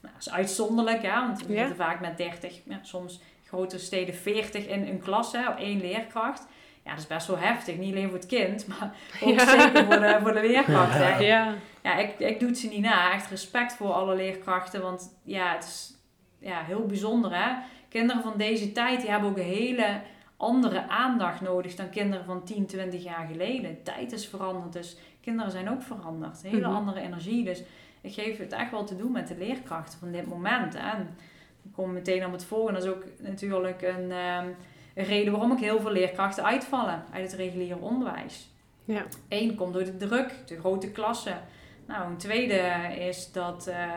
[0.01, 1.59] Nou, dat is uitzonderlijk, hè, want we Ja.
[1.59, 3.21] zitten vaak met 30, ja, soms
[3.53, 6.47] grote steden 40 in een klas, hè, op één leerkracht.
[6.85, 7.77] Ja, dat is best wel heftig.
[7.77, 9.47] Niet alleen voor het kind, maar ook Ja.
[9.61, 10.95] zeker voor de, voor de leerkracht.
[10.99, 11.17] hè.
[11.19, 13.13] Ja, Ja, ik, ik doe het ze niet na.
[13.13, 14.83] Echt respect voor alle leerkrachten.
[14.83, 15.95] Want ja, het is
[16.39, 17.51] ja, heel bijzonder hè.
[17.89, 20.01] Kinderen van deze tijd die hebben ook een hele
[20.37, 23.83] andere aandacht nodig dan kinderen van 10, 20 jaar geleden.
[23.83, 26.43] Tijd is veranderd, dus kinderen zijn ook veranderd.
[26.43, 26.77] Hele Mhm.
[26.77, 27.45] andere energie.
[27.45, 27.63] Dus
[28.01, 30.73] ik geef het echt wel te doen met de leerkrachten van dit moment.
[30.79, 30.91] Hè.
[30.91, 31.17] En
[31.65, 32.81] ik kom meteen op het volgende.
[32.81, 34.47] Dat is ook natuurlijk een, ehm,
[34.95, 38.51] een reden waarom ook heel veel leerkrachten uitvallen uit het reguliere onderwijs.
[38.85, 41.41] ja, Eén komt door de druk, de grote klassen.
[41.87, 42.63] Nou, een tweede
[42.99, 43.91] is dat eh,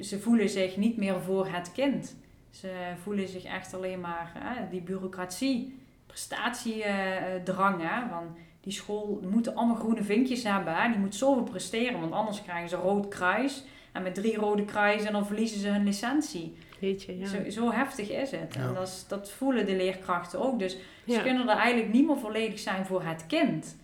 [0.00, 2.16] ze voelen zich niet meer voor het kind.
[2.50, 2.72] Ze
[3.02, 7.82] voelen zich echt alleen maar hè, die bureaucratie, prestatiedrang.
[7.82, 10.74] hè, van die school moet allemaal groene vinkjes hebben.
[10.74, 13.64] Hè, die moet zoveel presteren, want anders krijgen ze een rood kruis.
[13.94, 16.56] En met drie rode kruisen dan verliezen ze hun licentie.
[16.80, 17.26] weet je, ja.
[17.26, 18.54] Zo, zo heftig is het.
[18.54, 18.60] Ja.
[18.60, 20.58] En dat, is- dat voelen de leerkrachten ook.
[20.58, 23.76] Dus ze kunnen er eigenlijk niet meer volledig zijn voor het kind.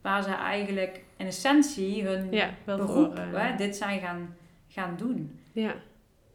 [0.00, 2.28] Waar ze eigenlijk in essentie hun
[2.64, 4.36] beroep, voor, eh, hè, dit zijn gaan,
[4.68, 5.40] gaan doen.
[5.52, 5.74] Ja,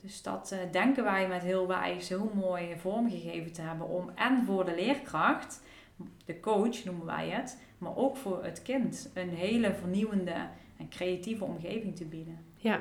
[0.01, 4.43] Dus dat eh, denken wij met heel wijs heel mooi vormgegeven te hebben om en
[4.45, 5.61] voor de leerkracht,
[6.25, 10.33] de coach noemen wij het, maar ook voor het kind een hele vernieuwende
[10.77, 12.37] en creatieve omgeving te bieden.
[12.55, 12.79] ja,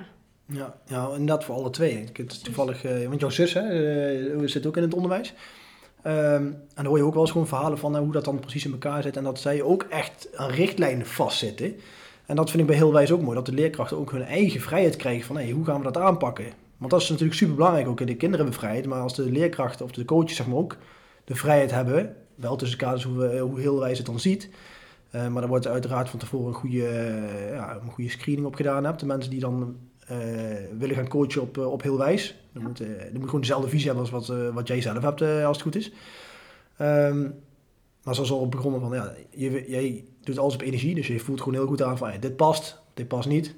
[0.53, 2.03] Ja, ja, inderdaad voor alle twee.
[2.03, 5.35] Ik heb toevallig, eh, want jouw zus hè, eh, zit ook in het onderwijs.
[6.03, 8.41] Ehm, en dan hoor je ook wel eens gewoon verhalen van eh, hoe dat dan
[8.41, 9.17] precies in elkaar zit.
[9.17, 11.75] En dat zij ook echt aan richtlijnen vastzitten.
[12.27, 13.35] En dat vind ik bij heel wijs ook mooi.
[13.35, 16.45] Dat de leerkrachten ook hun eigen vrijheid krijgen van hey, hoe gaan we dat aanpakken.
[16.77, 17.99] Want dat is natuurlijk super belangrijk ook.
[17.99, 18.87] De kinderen hebben vrijheid.
[18.87, 20.77] Maar als de leerkrachten of de coaches zeg maar ook
[21.25, 22.17] de vrijheid hebben.
[22.35, 24.49] Wel tussen kaders hoe, we, hoe heel wijs het dan ziet.
[25.11, 27.19] Maar daar wordt uiteraard van tevoren een goede,
[27.53, 28.85] ja, een goede screening op gedaan.
[28.85, 29.01] Hebt.
[29.01, 29.77] De mensen die dan
[30.79, 32.37] willen gaan coachen op, eh, op heel wijs.
[32.53, 32.69] Dan, Ja.
[32.69, 35.03] moet, eh, dan moet je gewoon dezelfde visie hebben als wat, eh, wat jij zelf
[35.03, 35.93] hebt, eh, als het goed is.
[36.77, 37.23] Ehm,
[38.03, 40.95] maar zoals al begonnen van, ja, je, jij doet alles op energie.
[40.95, 43.55] Dus je voelt gewoon heel goed aan van, hey, dit past, dit past niet.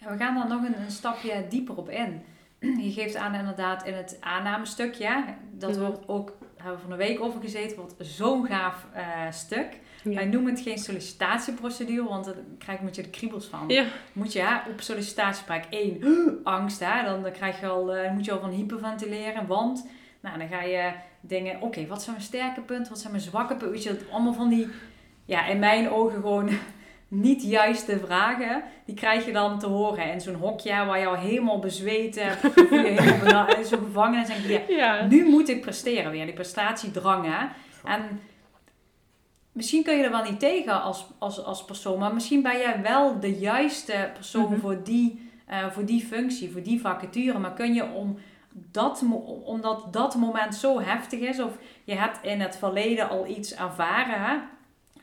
[0.00, 2.20] Ja, we gaan daar nog een, een stapje dieper op in.
[2.84, 5.06] Je geeft aan inderdaad in het aannamestukje.
[5.06, 5.20] hè,
[5.58, 9.78] Dat wordt ook, hebben we van de week over gezeten, wordt zo'n gaaf eh, stuk.
[10.02, 10.14] ja.
[10.14, 13.64] Wij noemen het geen sollicitatieprocedure, want daar krijg je met je de kriebels van.
[13.68, 13.84] Ja.
[14.12, 16.00] Moet je hè, op sollicitatiegesprek één
[16.44, 19.86] angst, hè, dan, dan krijg je al, eh, moet je al van hyperventileren, want
[20.20, 23.54] nou, dan ga je dingen, oké, wat zijn mijn sterke punten, wat zijn mijn zwakke
[23.54, 24.68] punten, weet je, dat allemaal van die,
[25.24, 26.50] ja, in mijn ogen gewoon
[27.08, 31.14] niet juiste vragen, die krijg je dan te horen in zo'n hokje waar je al
[31.14, 35.48] helemaal bezweten, je voel je helemaal bena- zo gevangen en denk je, ja, nu moet
[35.48, 37.46] ik presteren weer, die prestatiedrang hè.
[37.90, 38.20] En
[39.52, 42.82] misschien kun je er wel niet tegen als, als, als persoon, maar misschien ben jij
[42.82, 44.60] wel de juiste persoon Mhm.
[44.60, 47.38] voor, die, eh, voor die functie, voor die vacature.
[47.38, 48.18] Maar kun je om
[48.70, 49.04] dat,
[49.44, 51.52] omdat dat moment zo heftig is, of
[51.84, 54.36] je hebt in het verleden al iets ervaren, hè,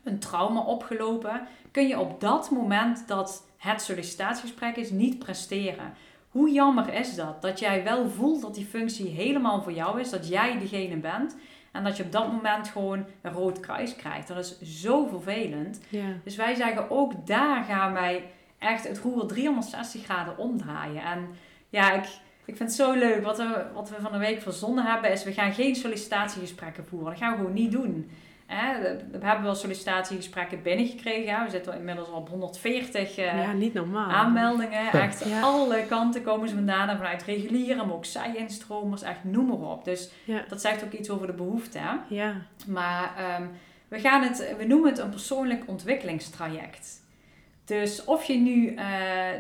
[0.04, 5.94] een trauma opgelopen, kun je op dat moment dat het sollicitatiegesprek is niet presteren.
[6.30, 7.42] Hoe jammer is dat?
[7.42, 11.36] Dat jij wel voelt dat die functie helemaal voor jou is, dat jij diegene bent.
[11.72, 14.28] En dat je op dat moment gewoon een rood kruis krijgt.
[14.28, 15.80] Dat is zo vervelend.
[15.90, 16.06] Ja.
[16.24, 18.24] Dus wij zeggen ook daar gaan wij
[18.58, 21.04] echt het roer 360 graden omdraaien.
[21.04, 21.28] En
[21.70, 22.04] ja, ik,
[22.46, 23.24] ik vind het zo leuk.
[23.24, 27.10] Wat we, wat we van de week verzonnen hebben is, we gaan geen sollicitatiegesprekken voeren.
[27.10, 28.12] Dat gaan we gewoon niet doen.
[28.54, 28.82] Hè,
[29.12, 31.36] we hebben wel sollicitatiegesprekken binnengekregen.
[31.36, 31.44] hè.
[31.46, 34.10] We zitten inmiddels al op 140 eh, ja, niet normaal.
[34.10, 34.92] aanmeldingen.
[34.92, 35.42] Echt Ja.
[35.42, 36.90] alle kanten komen ze vandaan.
[36.90, 39.02] En vanuit reguliere, maar ook zij-instromers.
[39.02, 39.86] Echt noem maar op.
[39.86, 40.12] Dus
[40.48, 41.78] dat zegt ook iets over de behoefte.
[41.78, 41.96] Hè?
[42.16, 42.36] Ja.
[42.68, 43.44] Maar ehm,
[43.88, 47.00] we, gaan het, we noemen het een persoonlijk ontwikkelingstraject.
[47.66, 48.86] Dus of je nu eh,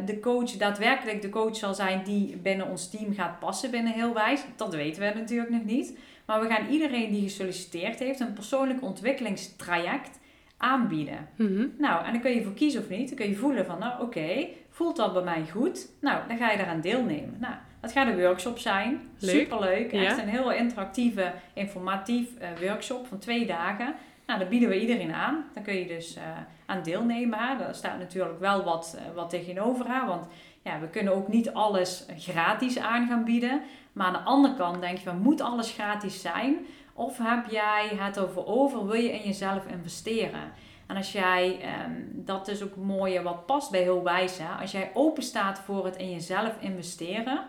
[0.05, 4.13] de coach, daadwerkelijk de coach zal zijn die binnen ons team gaat passen binnen heel
[4.13, 5.97] wijs, dat weten we natuurlijk nog niet.
[6.31, 10.19] Maar we gaan iedereen die gesolliciteerd heeft een persoonlijk ontwikkelingstraject
[10.57, 11.29] aanbieden.
[11.35, 11.67] Mhm.
[11.77, 13.07] Nou, en dan kun je voor kiezen of niet.
[13.07, 15.87] Dan kun je voelen van, nou oké, voelt dat bij mij goed?
[16.01, 17.37] Nou, dan ga je daaraan deelnemen.
[17.39, 19.01] Nou, dat gaat een workshop zijn.
[19.19, 19.39] Leuk.
[19.39, 19.91] Superleuk.
[19.91, 20.03] Ja.
[20.03, 23.93] Echt een heel interactieve, informatief eh, workshop van twee dagen.
[24.25, 25.45] Nou, dat bieden we iedereen aan.
[25.53, 26.23] Dan kun je dus eh,
[26.65, 27.57] aan deelnemen.
[27.57, 29.85] Daar staat natuurlijk wel wat, eh, wat tegenover.
[29.87, 30.05] Hè?
[30.05, 30.27] Want
[30.63, 33.61] ja, we kunnen ook niet alles gratis aan gaan bieden.
[33.91, 36.65] Maar aan de andere kant denk je van, moet alles gratis zijn?
[36.93, 40.51] Of heb jij het over over, wil je in jezelf investeren?
[40.87, 44.47] En als jij, ehm, dat is ook mooie wat past bij heel wijs, hè?
[44.61, 47.45] als jij open staat voor het in jezelf investeren,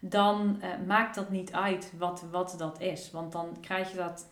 [0.00, 3.10] dan eh, maakt dat niet uit wat, wat dat is.
[3.10, 4.26] Want dan krijg je dat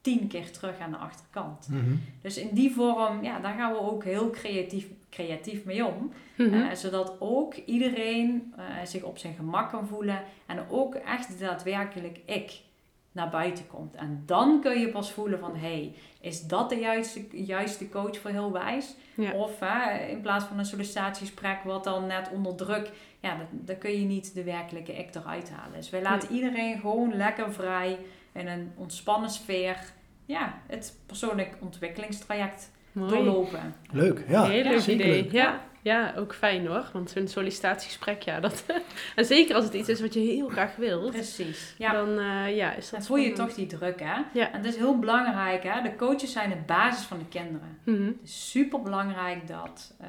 [0.00, 1.68] tien keer terug aan de achterkant.
[1.68, 1.94] Mhm.
[2.22, 6.12] Dus in die vorm, ja, daar gaan we ook heel creatief, creatief mee om.
[6.36, 6.54] Mhm.
[6.54, 10.22] Eh, zodat ook iedereen eh, zich op zijn gemak kan voelen.
[10.46, 12.60] En ook echt daadwerkelijk ik
[13.12, 13.94] naar buiten komt.
[13.94, 15.56] En dan kun je pas voelen van...
[15.56, 18.94] hey, is dat de juiste, juiste coach voor heel wijs?
[19.14, 19.32] Ja.
[19.32, 19.60] Of
[20.08, 22.90] in plaats van een sollicitatiegesprek wat dan net onder druk...
[23.20, 25.76] Ja, dan, dan kun je niet de werkelijke ik eruit halen.
[25.76, 27.98] Dus wij laten iedereen gewoon lekker vrij...
[28.32, 29.92] in een ontspannen sfeer...
[30.24, 33.10] ja, het persoonlijk ontwikkelingstraject Mooi.
[33.10, 33.74] doorlopen.
[33.90, 34.44] Leuk, ja.
[34.44, 35.22] Heel leuk idee.
[35.22, 35.32] leuk.
[35.32, 35.60] Ja.
[35.82, 36.90] ja, ook fijn hoor.
[36.92, 38.64] Want zo'n sollicitatiegesprek, ja, dat...
[39.16, 41.74] en zeker als het iets is wat je heel graag wilt, Precies.
[41.78, 41.92] Ja.
[41.92, 44.20] dan eh, ja, is dat Dan voel je toch die druk, hè?
[44.32, 44.52] Ja.
[44.52, 45.82] En dat is heel belangrijk, hè?
[45.82, 47.78] De coaches zijn de basis van de kinderen.
[47.84, 48.06] Mhm.
[48.06, 50.08] Het is super belangrijk dat, eh,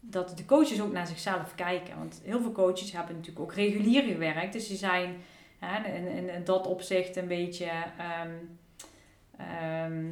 [0.00, 1.98] dat de coaches ook naar zichzelf kijken.
[1.98, 4.52] Want heel veel coaches hebben natuurlijk ook regulier gewerkt.
[4.52, 5.16] Dus die zijn
[5.58, 8.30] hè, in, in, in dat opzicht een beetje ehm,
[9.36, 10.04] ehm,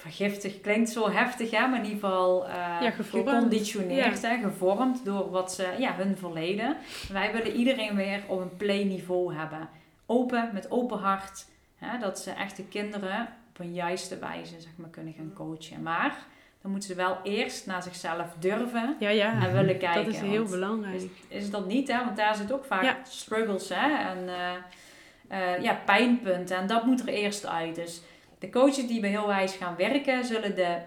[0.00, 0.60] vergiftig.
[0.60, 1.66] Klinkt zo heftig, hè?
[1.66, 4.38] maar in ieder geval eh, Ja, geconditioneerd, hè?
[4.38, 6.76] gevormd door wat ze, ja, hun verleden.
[7.12, 9.68] Wij willen iedereen weer op een play niveau hebben.
[10.06, 11.46] Open, met open hart.
[11.76, 11.98] Hè?
[11.98, 15.82] Dat ze echt de kinderen op een juiste wijze zeg maar, kunnen gaan coachen.
[15.82, 16.16] Maar
[16.62, 19.32] dan moeten ze wel eerst naar zichzelf durven Ja, ja.
[19.46, 20.04] en willen kijken.
[20.04, 21.02] Dat is heel belangrijk.
[21.28, 22.04] is dat niet, hè?
[22.04, 22.96] Want daar zit ook vaak Ja.
[23.04, 23.96] struggles hè?
[24.08, 26.56] en eh, eh, ja, pijnpunten.
[26.56, 27.74] En dat moet er eerst uit.
[27.74, 28.02] Dus
[28.40, 30.78] de coaches die bij Heel Wijs gaan werken, zullen de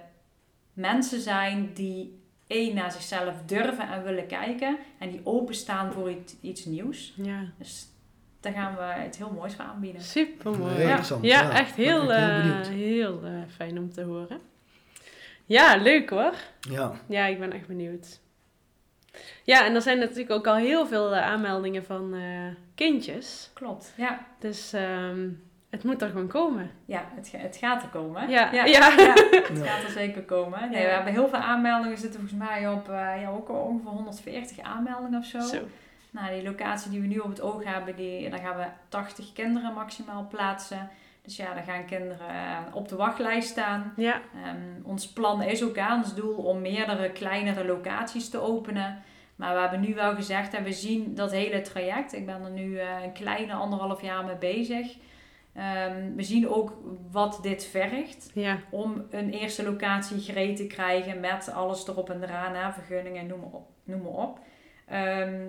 [0.74, 4.78] mensen zijn die één naar zichzelf durven en willen kijken.
[5.00, 7.14] En die openstaan voor iets, iets nieuws.
[7.16, 7.52] Ja.
[7.58, 7.88] Dus
[8.40, 10.02] daar gaan we het heel moois voor aanbieden.
[10.02, 10.74] Super mooi.
[10.74, 11.52] Ja, interessant, ja, ja.
[11.52, 14.40] echt heel, heel eh, heel eh, fijn om te horen.
[15.46, 16.34] Ja, leuk hoor.
[16.60, 18.22] Ja, Ja, ik ben echt benieuwd.
[19.44, 23.50] Ja, en er zijn natuurlijk ook al heel veel eh, aanmeldingen van eh, kindjes.
[23.54, 24.28] Klopt, ja.
[24.40, 25.30] Dus ehm,
[25.74, 26.72] het moet er gewoon komen.
[26.86, 28.30] Ja, het, het gaat er komen.
[28.30, 28.66] Ja, ja.
[28.66, 28.92] ja.
[28.92, 29.66] het Ja.
[29.70, 30.70] gaat er zeker komen.
[30.70, 31.94] Nee, we hebben heel veel aanmeldingen.
[31.94, 35.40] We zitten volgens mij op eh, ja, ook ongeveer 140 aanmeldingen of zo.
[35.40, 35.58] Zo.
[36.12, 39.34] Nou, die locatie die we nu op het oog hebben, die, daar gaan we 80
[39.34, 40.90] kinderen maximaal plaatsen.
[41.22, 43.94] Dus ja, dan gaan kinderen eh, op de wachtlijst staan.
[43.96, 49.04] Ja, Ehm, ons plan is ook aan ons doel om meerdere kleinere locaties te openen.
[49.36, 52.14] Maar we hebben nu wel gezegd en we zien dat hele traject.
[52.14, 54.96] Ik ben er nu eh, een kleine anderhalf jaar mee bezig.
[55.54, 56.78] Ehm, we zien ook
[57.12, 62.24] wat dit vergt ja, om een eerste locatie gereed te krijgen met alles erop en
[62.24, 63.70] eraan, hè, vergunningen, noem maar op.
[63.84, 64.40] Noem maar op.
[64.88, 65.42] Ehm,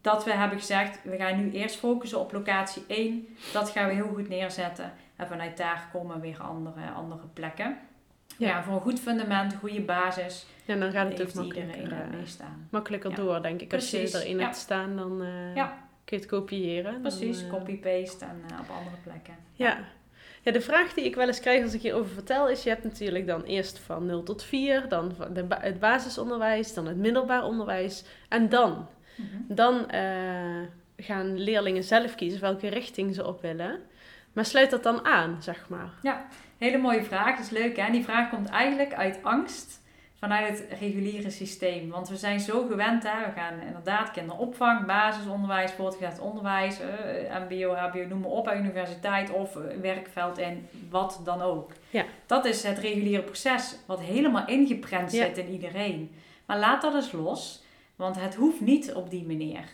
[0.00, 3.28] dat we hebben gezegd, we gaan nu eerst focussen op locatie 1.
[3.52, 4.92] Dat gaan we heel goed neerzetten.
[5.16, 7.78] En vanuit daar komen weer andere, andere plekken.
[8.36, 8.48] Ja.
[8.48, 8.62] Ja.
[8.62, 12.00] voor een goed fundament, een goede basis, en dan gaat het ook heeft makkelijker, iedereen
[12.00, 12.68] eh, uh, meestaan.
[12.70, 13.16] makkelijker Ja.
[13.16, 13.72] door, denk ik.
[13.72, 14.44] Als je erin ja.
[14.44, 15.85] hebt staan, dan eh, Ja.
[16.06, 16.92] Kun je het kopiëren.
[16.92, 19.34] Dan, Precies, eh, copy-paste en eh, op andere plekken.
[19.52, 19.78] Ja.
[20.42, 22.62] ja, de vraag die ik wel eens krijg als ik hierover vertel is...
[22.62, 26.74] je hebt natuurlijk dan eerst van 0 tot 4, dan van de ba- het basisonderwijs,
[26.74, 28.04] dan het middelbaar onderwijs.
[28.28, 29.36] En dan, Mhm.
[29.54, 30.60] dan eh,
[30.96, 33.80] gaan leerlingen zelf kiezen welke richting ze op willen.
[34.32, 35.90] Maar sluit dat dan aan, zeg maar?
[36.58, 37.82] Hele mooie vraag, dat is leuk hè.
[37.82, 39.82] En die vraag komt eigenlijk uit angst
[40.18, 41.90] vanuit het reguliere systeem.
[41.90, 47.74] Want we zijn zo gewend hè, we gaan inderdaad kinderopvang, basisonderwijs, voortgezet onderwijs, eh, mbo,
[47.74, 51.72] hbo, noem maar op, universiteit of eh, werkveld en wat dan ook.
[51.90, 52.04] Ja.
[52.26, 55.24] Dat is het reguliere proces wat helemaal ingeprent Ja.
[55.24, 56.10] zit in iedereen.
[56.46, 57.64] Maar laat dat eens los,
[57.96, 59.64] want het hoeft niet op die manier.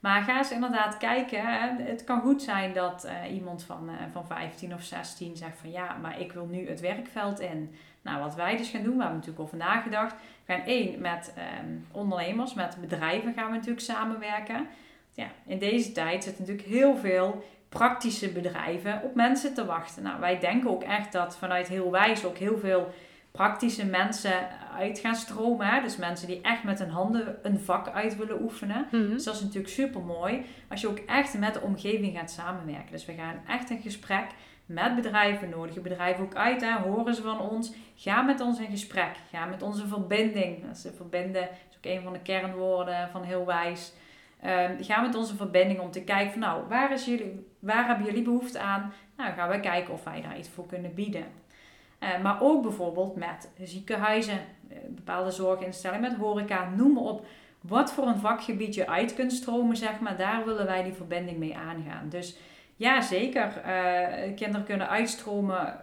[0.00, 1.40] Maar ga eens inderdaad kijken.
[1.46, 1.82] Hè.
[1.82, 5.96] Het kan goed zijn dat eh, iemand van, van 15 of 16 zegt van ja,
[6.02, 7.74] maar ik wil nu het werkveld in.
[8.08, 10.14] Nou, wat wij dus gaan doen, we hebben natuurlijk over nagedacht.
[10.44, 14.66] We gaan één met ehm, ondernemers, met bedrijven gaan we natuurlijk samenwerken.
[15.12, 20.02] Ja, in deze tijd zitten natuurlijk heel veel praktische bedrijven op mensen te wachten.
[20.02, 22.94] Nou, wij denken ook echt dat vanuit heel wijs ook heel veel
[23.30, 25.66] praktische mensen uit gaan stromen.
[25.66, 25.82] Hè?
[25.82, 28.86] Dus mensen die echt met hun handen een vak uit willen oefenen.
[28.90, 29.08] Mhm.
[29.08, 32.92] Dus dat is natuurlijk super mooi als je ook echt met de omgeving gaat samenwerken.
[32.92, 34.26] Dus we gaan echt een gesprek
[34.68, 37.72] met bedrijven, nodigen bedrijven ook uit, horen ze van ons.
[37.94, 40.66] Ga met ons in gesprek, ga met onze verbinding.
[40.66, 43.92] Dat is de verbinden, is ook een van de kernwoorden van heel wijs.
[44.40, 48.06] Ehm, ga met onze verbinding om te kijken van nou, waar, is jullie, waar hebben
[48.06, 48.92] jullie behoefte aan?
[49.16, 51.24] Nou, gaan we kijken of wij daar iets voor kunnen bieden.
[51.98, 54.38] Eh, maar ook bijvoorbeeld met ziekenhuizen,
[54.68, 57.26] eh, bepaalde zorginstellingen, met horeca, noem maar op.
[57.60, 61.38] Wat voor een vakgebied je uit kunt stromen, zeg maar, daar willen wij die verbinding
[61.38, 62.08] mee aangaan.
[62.08, 62.36] Dus
[62.78, 63.56] ja, zeker.
[63.56, 65.78] eh, kinderen kunnen uitstromen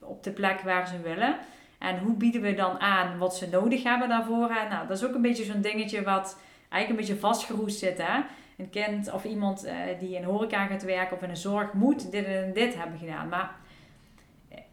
[0.00, 1.36] op de plek waar ze willen.
[1.78, 4.48] En hoe bieden we dan aan wat ze nodig hebben daarvoor?
[4.70, 6.38] Nou, dat is ook een beetje zo'n dingetje wat
[6.68, 8.04] eigenlijk een beetje vastgeroest zitten.
[8.04, 8.20] Hè?
[8.56, 12.10] Een kind of iemand eh, die in horeca gaat werken of in de zorg moet
[12.10, 13.28] dit en dit hebben gedaan.
[13.28, 13.50] Maar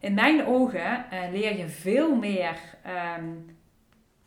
[0.00, 3.30] in mijn ogen eh, leer je veel meer ehm,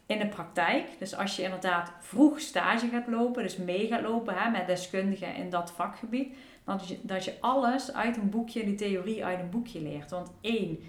[0.06, 0.86] in de praktijk.
[1.00, 5.36] Dus als je inderdaad vroeg stage gaat lopen, dus mee gaat lopen hè, met deskundigen
[5.36, 9.50] in dat vakgebied, dat je, dat je alles uit een boekje, die theorie uit een
[9.50, 10.10] boekje leert.
[10.10, 10.80] Want één,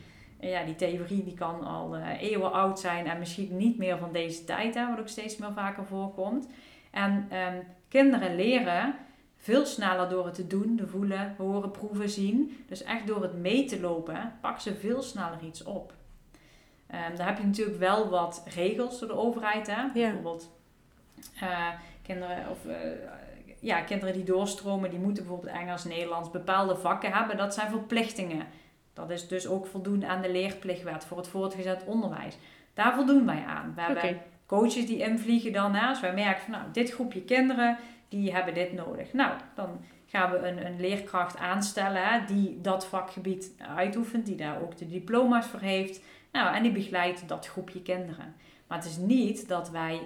[0.40, 4.12] ja, die theorie die kan al uh, eeuwen oud zijn en misschien niet meer van
[4.12, 6.48] deze tijd, hè, wat ook steeds meer vaker voorkomt.
[6.90, 8.94] En um, kinderen leren
[9.36, 12.64] veel sneller door het te doen, te voelen, horen, proeven, zien.
[12.68, 15.92] Dus echt door het mee te lopen, pak ze veel sneller iets op.
[16.94, 19.66] Um, daar heb je natuurlijk wel wat regels door de overheid.
[19.66, 19.92] Hè?
[19.92, 20.50] Bijvoorbeeld
[21.42, 21.68] uh,
[22.02, 22.74] kinderen, of, uh,
[23.62, 27.36] ja, kinderen die doorstromen, die moeten bijvoorbeeld Engels, Nederlands, bepaalde vakken hebben.
[27.36, 28.46] Dat zijn verplichtingen.
[28.92, 32.38] Dat is dus ook voldoen aan de leerplichtwet voor het voortgezet onderwijs.
[32.74, 33.72] Daar voldoen wij aan.
[33.74, 35.72] We hebben coaches die invliegen dan.
[36.00, 39.12] Wij merken van nou, dit groepje kinderen, die hebben dit nodig.
[39.12, 44.62] Nou, dan gaan we een, een leerkracht aanstellen hè, die dat vakgebied uitoefent, die daar
[44.62, 46.00] ook de diploma's voor heeft.
[46.32, 48.34] Nou, en die begeleidt dat groepje kinderen.
[48.66, 50.00] Maar het is niet dat wij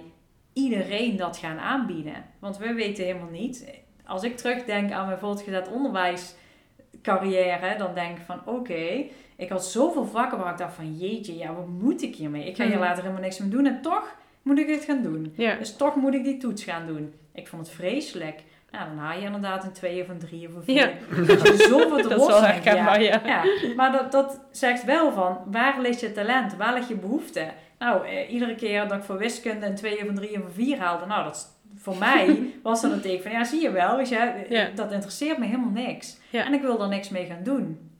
[0.57, 2.25] iedereen dat gaan aanbieden.
[2.39, 3.83] Want we weten helemaal niet.
[4.05, 9.05] Als ik terugdenk aan mijn voortgezet onderwijscarrière, dan denk ik van oké,
[9.35, 12.47] ik had zoveel vakken waar ik dacht van jeetje, ja, wat moet ik hiermee?
[12.47, 12.83] Ik ga hier mhm.
[12.83, 15.33] later helemaal niks meer doen en toch moet ik dit gaan doen.
[15.35, 17.13] Dus toch moet ik die toets gaan doen.
[17.33, 18.43] Ik vond het vreselijk.
[18.71, 20.75] Nou, dan haal je inderdaad een twee of een drie of een vier.
[20.75, 20.89] Ja.
[21.25, 23.21] Dat zoveel te dat herkenbaar, ja.
[23.25, 23.43] ja.
[23.75, 26.55] Maar dat, dat zegt wel van, waar ligt je talent?
[26.55, 27.47] Waar ligt je behoefte?
[27.79, 30.51] Nou, eh, iedere keer dat ik voor wiskunde een twee of een drie of een
[30.51, 33.97] vier haalde, nou, dat voor mij was dat een teken van, ja, zie je wel,
[33.97, 34.69] weet je, ja.
[34.75, 36.17] dat interesseert me helemaal niks.
[36.31, 37.91] En ik wil er niks mee gaan doen.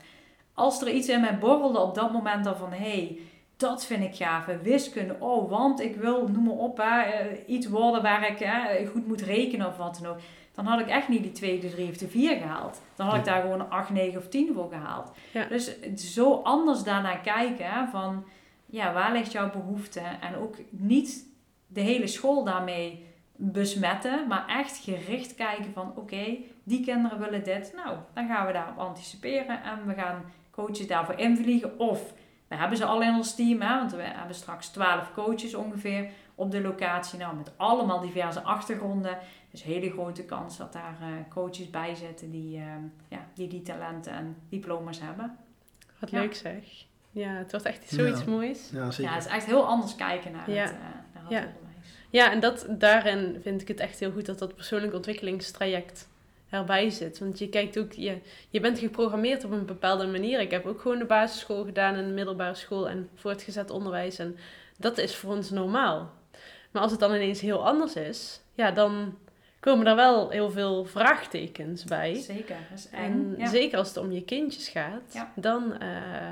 [0.54, 3.20] Als er iets in mij borrelde op dat moment dan van, hé, hey,
[3.58, 4.46] dat vind ik gaaf.
[4.62, 8.86] Wiskunde, oh, want ik wil, noem maar op, hè, eh, iets worden waar ik hè,
[8.86, 10.20] goed moet rekenen of wat dan ook
[10.58, 12.82] dan had ik echt niet die 2, de 3 of de 4 gehaald.
[12.96, 15.12] Dan had ik daar gewoon een 8, 9 of 10 voor gehaald.
[15.50, 18.26] Dus zo anders daarnaar kijken van
[18.70, 20.00] ja, waar ligt jouw behoefte?
[20.00, 21.26] En ook niet
[21.68, 23.06] de hele school daarmee
[23.36, 27.74] besmetten, maar echt gericht kijken van oké, die kinderen willen dit.
[27.76, 31.80] Nou, dan gaan we daarop anticiperen en we gaan coaches daarvoor invliegen.
[31.80, 32.14] Of
[32.48, 36.10] we hebben ze al in ons team, hè, want we hebben straks 12 coaches ongeveer
[36.36, 37.20] op de locatie.
[37.20, 39.18] Nou, met allemaal diverse achtergronden.
[39.52, 42.64] Dus hele grote kans dat daar uh, coaches bij zitten die, uh,
[43.08, 45.38] ja, die die talenten en diploma's hebben.
[46.00, 46.86] Wat leuk zeg.
[47.18, 48.70] Ja, het wordt echt zoiets moois.
[48.72, 49.12] Ja, zeker.
[49.12, 51.38] Ja, het is echt heel anders kijken naar het, uh, naar het ja.
[51.38, 51.88] onderwijs.
[52.10, 56.08] Ja, en dat, daarin vind ik het echt heel goed dat dat persoonlijk ontwikkelingstraject
[56.50, 57.20] erbij zit.
[57.20, 58.18] Want je kijkt ook, je,
[58.50, 60.40] je bent geprogrammeerd op een bepaalde manier.
[60.40, 64.20] Ik heb ook gewoon de basisschool gedaan en de middelbare school en voortgezet onderwijs.
[64.20, 64.38] En
[64.78, 66.12] dat is voor ons normaal.
[66.72, 69.18] Maar als het dan ineens heel anders is, ja, dan
[69.60, 72.16] komen er wel heel veel vraagtekens bij.
[72.16, 72.56] Zeker,
[72.92, 75.74] En zeker als het om je kindjes gaat, dan...
[75.82, 76.30] Uh,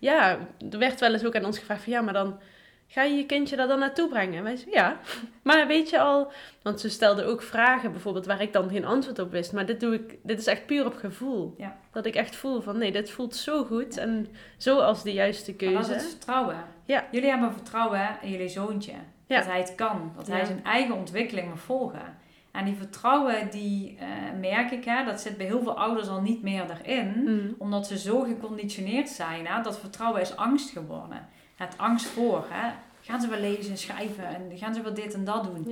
[0.00, 0.38] ja,
[0.70, 1.92] er werd wel eens ook aan ons gevraagd van...
[1.92, 2.40] Ja, maar dan
[2.86, 4.34] ga je je kindje daar dan naartoe brengen?
[4.34, 5.00] En wij zeiden, ja.
[5.42, 6.32] Maar weet je al...
[6.62, 9.52] Want ze stelden ook vragen bijvoorbeeld waar ik dan geen antwoord op wist.
[9.52, 10.18] Maar dit doe ik...
[10.22, 11.54] Dit is echt puur op gevoel.
[11.58, 11.76] Ja.
[11.92, 12.78] Dat ik echt voel van...
[12.78, 13.96] Nee, dit voelt zo goed.
[13.96, 14.26] En
[14.56, 15.74] zo als de juiste keuze.
[15.74, 16.64] Maar dat is het vertrouwen.
[16.84, 17.06] Ja.
[17.10, 18.92] Jullie hebben vertrouwen in jullie zoontje.
[19.26, 20.12] Dat hij het kan.
[20.16, 22.18] Dat hij zijn eigen ontwikkeling mag volgen.
[22.52, 26.20] En die vertrouwen, die uh, merk ik, hè, dat zit bij heel veel ouders al
[26.20, 27.22] niet meer erin.
[27.24, 27.54] Mm.
[27.58, 29.46] Omdat ze zo geconditioneerd zijn.
[29.46, 31.28] Hè, dat vertrouwen is angst geworden.
[31.56, 32.46] Het angst voor.
[32.48, 32.72] Hè.
[33.00, 35.66] Gaan ze wel lezen en schrijven en gaan ze wel dit en dat doen.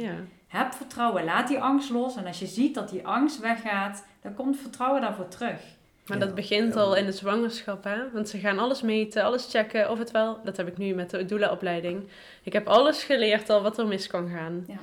[0.47, 2.16] Heb vertrouwen, laat die angst los.
[2.16, 5.61] En als je ziet dat die angst weggaat, dan komt vertrouwen daarvoor terug.
[6.07, 8.11] Maar dat begint al in de zwangerschap, hè?
[8.12, 10.41] Want ze gaan alles meten, alles checken of het wel...
[10.45, 12.09] Dat heb ik nu met de doula-opleiding.
[12.43, 14.64] Ik heb alles geleerd al wat er mis kan gaan.
[14.66, 14.76] Ja.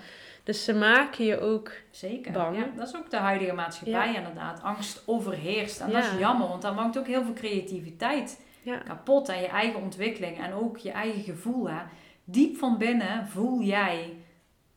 [0.46, 2.32] Dus ze maken je ook Zeker.
[2.32, 2.58] bang.
[2.58, 4.64] Ja, dat is ook de huidige maatschappij inderdaad.
[4.64, 5.80] Angst overheerst.
[5.80, 8.42] En dat is jammer, want dat maakt ook heel veel creativiteit
[8.86, 9.30] kapot.
[9.30, 11.70] En je eigen ontwikkeling en ook je eigen gevoel.
[11.70, 11.78] Hè.
[12.24, 14.14] Diep van binnen voel jij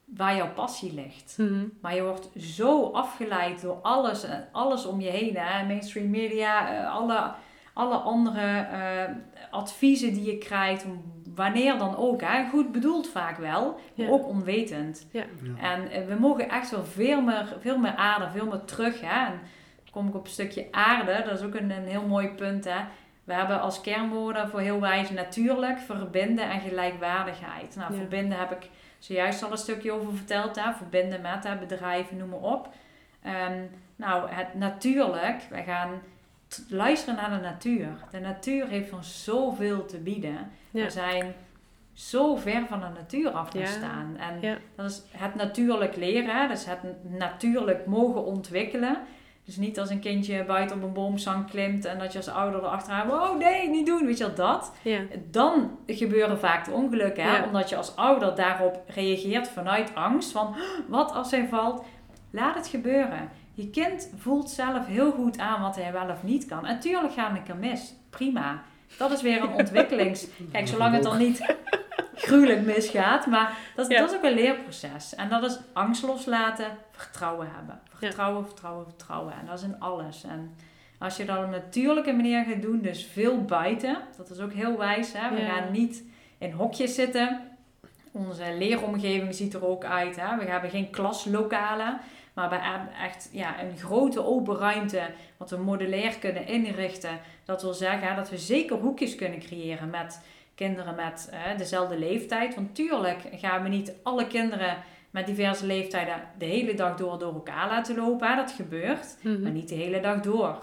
[0.04, 1.34] waar jouw passie ligt.
[1.38, 1.66] Mhm.
[1.80, 5.36] Maar je wordt zo afgeleid door alles, alles om je heen.
[5.36, 5.66] Hè?
[5.66, 7.32] Mainstream media, eh, alle,
[7.78, 9.14] alle andere uh,
[9.50, 10.86] adviezen die je krijgt.
[11.34, 12.20] Wanneer dan ook.
[12.20, 12.48] Hè?
[12.48, 15.06] Goed bedoeld vaak wel, maar ook onwetend.
[15.10, 15.24] Ja.
[15.60, 19.00] En eh, we mogen echt wel veel meer, veel meer aarde, veel meer terug.
[19.00, 19.26] Hè?
[19.26, 19.40] En
[19.84, 21.22] dan kom ik op een stukje aarde.
[21.26, 22.64] Dat is ook een, een heel mooi punt.
[22.64, 22.80] Hè?
[23.24, 27.76] We hebben als kernwoorden voor heel wijs natuurlijk, verbinden en gelijkwaardigheid.
[27.76, 30.56] Nou, verbinden heb ik zojuist al een stukje over verteld.
[30.56, 30.72] Hè?
[30.72, 32.68] Verbinden met hè, bedrijven, noem maar op.
[33.22, 33.62] Ehm,
[33.96, 35.90] nou, het natuurlijk, wij gaan
[36.68, 37.88] luisteren naar de natuur.
[38.10, 40.50] De natuur heeft ons zoveel te bieden.
[40.72, 41.34] Er zijn
[41.92, 43.66] zo ver van de natuur af gaan Ja.
[43.66, 44.16] staan.
[44.18, 44.56] En Ja.
[44.76, 46.78] dat is het natuurlijk leren, dus het
[47.18, 48.98] natuurlijk mogen ontwikkelen.
[49.44, 52.60] Dus niet als een kindje buiten op een boomstang klimt en dat je als ouder
[52.60, 54.72] erachteraan, oh nee, niet doen, weet je wel, dat.
[54.82, 55.00] Ja.
[55.30, 57.36] Dan gebeuren vaak de ongelukken, hè?
[57.36, 57.44] Ja.
[57.44, 60.56] omdat je als ouder daarop reageert vanuit angst van,
[60.88, 61.84] wat als hij valt?
[62.30, 63.28] Laat het gebeuren.
[63.58, 66.66] Je kind voelt zelf heel goed aan wat hij wel of niet kan.
[66.66, 68.62] En tuurlijk gaat een keer mis, prima.
[68.98, 70.26] Dat is weer een ontwikkelings...
[70.52, 71.54] Kijk, zolang het dan niet
[72.14, 74.00] gruwelijk misgaat, maar dat, Ja.
[74.00, 75.14] dat is ook een leerproces.
[75.14, 77.80] En dat is angst loslaten, vertrouwen hebben.
[77.94, 79.32] Vertrouwen, vertrouwen, vertrouwen.
[79.40, 80.24] En dat is in alles.
[80.24, 80.54] En
[80.98, 84.52] als je dat op een natuurlijke manier gaat doen, dus veel buiten, dat is ook
[84.52, 85.12] heel wijs.
[85.12, 85.34] Hè?
[85.34, 85.48] We Ja.
[85.48, 86.02] gaan niet
[86.38, 87.40] in hokjes zitten.
[88.12, 90.16] Onze leeromgeving ziet er ook uit.
[90.20, 90.36] Hè?
[90.36, 92.00] We hebben geen klaslokalen,
[92.38, 95.00] maar we hebben echt ja, een grote open ruimte
[95.36, 97.18] wat we modulair kunnen inrichten.
[97.44, 100.20] Dat wil zeggen dat we zeker hoekjes kunnen creëren met
[100.54, 102.54] kinderen met dezelfde leeftijd.
[102.54, 104.76] Want tuurlijk gaan we niet alle kinderen
[105.10, 108.28] met diverse leeftijden de hele dag door door elkaar laten lopen.
[108.28, 108.36] Hè?
[108.36, 109.42] Dat gebeurt Mhm.
[109.42, 110.58] maar niet de hele dag door.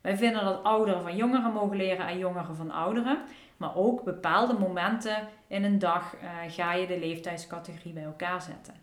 [0.00, 3.18] Wij vinden dat ouderen van jongeren mogen leren en jongeren van ouderen.
[3.56, 8.74] Maar ook bepaalde momenten in een dag eh, ga je de leeftijdscategorie bij elkaar zetten.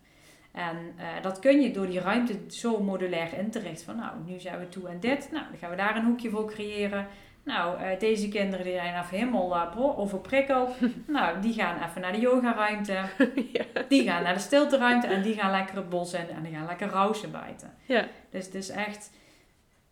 [0.58, 3.84] En eh, dat kun je door die ruimte zo modulair in te richten.
[3.84, 5.28] Van nou, nu zijn we toe aan dit.
[5.32, 7.06] Nou, dan gaan we daar een hoekje voor creëren.
[7.42, 10.76] Nou, eh, deze kinderen die zijn even helemaal uh, overprikkeld.
[11.06, 12.98] nou, die gaan even naar de yogaruimte.
[13.52, 13.64] Ja.
[13.88, 15.06] Die gaan naar de stilteruimte.
[15.06, 16.28] En die gaan lekker het bos in.
[16.28, 17.74] En die gaan lekker rausen buiten.
[17.86, 18.06] Ja.
[18.30, 19.10] Dus het is echt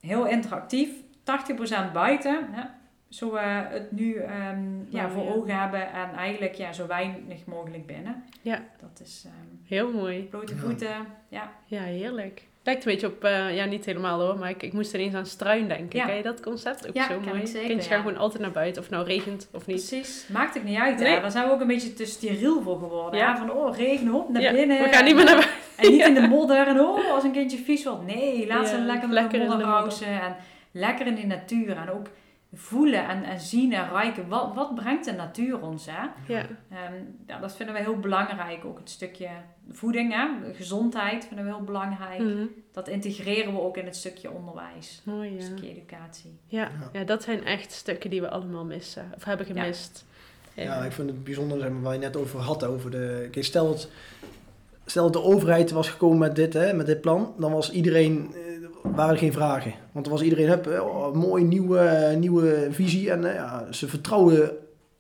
[0.01, 0.91] heel interactief.
[1.89, 2.49] 80% buiten.
[2.51, 2.63] Hè?
[3.17, 3.39] Zo we
[3.69, 4.59] het nu ehm,
[4.89, 5.31] ja, voor ja.
[5.31, 5.93] ogen hebben.
[5.93, 8.25] En eigenlijk ja, zo weinig mogelijk binnen.
[8.43, 8.63] Ja.
[8.81, 9.35] Dat is ehm,
[9.75, 10.23] Heel mooi.
[10.23, 10.95] blote voeten.
[11.29, 11.53] Ja.
[11.65, 12.43] Ja, heerlijk.
[12.63, 15.27] Lijkt een beetje op, eh, ja, niet helemaal hoor, maar ik, ik moest ineens aan
[15.27, 15.99] struin denken.
[15.99, 16.07] Ja.
[16.07, 16.89] Ken je dat concept?
[16.89, 17.41] Ook Ja, zo ken mooi.
[17.41, 17.95] ik zeker, Kindjes ja.
[17.95, 19.89] gaan gewoon altijd naar buiten, of nou regent of niet.
[19.89, 20.27] Precies.
[20.29, 20.99] Maakt het niet uit.
[20.99, 21.15] Nee.
[21.15, 21.21] Hè?
[21.21, 23.21] Daar zijn we ook een beetje te steriel voor geworden.
[23.21, 23.37] Ja.
[23.37, 24.83] Van oh, regen op, naar Ja, binnen.
[24.83, 25.55] we gaan niet meer naar buiten.
[25.77, 26.07] En niet Ja.
[26.07, 26.67] in de modder.
[26.67, 28.07] En oh, als een kindje vies wordt.
[28.07, 30.03] Nee, laat ze lekker lekker in de modder.
[30.09, 30.37] En
[30.71, 31.77] lekker in de natuur.
[31.77, 32.07] En ook
[32.53, 34.29] voelen en, en zien en ruiken.
[34.29, 35.87] Wat, wat brengt de natuur ons?
[35.91, 36.03] Hè?
[36.33, 36.95] Ja, Ehm,
[37.27, 38.65] ja, dat vinden we heel belangrijk.
[38.65, 39.29] Ook het stukje
[39.71, 40.55] voeding, hè?
[40.55, 42.21] gezondheid vinden we heel belangrijk.
[42.21, 42.45] Mhm.
[42.73, 45.01] Dat integreren we ook in het stukje onderwijs.
[45.05, 45.47] mooi Het ja.
[45.47, 46.39] stukje educatie.
[46.47, 46.61] ja.
[46.63, 46.99] Ja.
[46.99, 49.61] Ja, dat zijn echt stukken die we allemaal missen, of hebben Ja.
[49.61, 50.05] gemist.
[50.55, 52.65] Ja, ik vind het bijzonder zeg maar, waar je net over had.
[52.65, 53.89] Over de, kijk, stel, dat,
[54.87, 58.35] stel dat de overheid was gekomen met dit, hè, met dit plan, dan was iedereen,
[58.95, 59.75] waren er geen vragen.
[59.93, 63.11] Want dan was iedereen, hup, eh, oh, mooi nieuwe, nieuwe visie.
[63.11, 64.51] En eh, ja, ze vertrouwen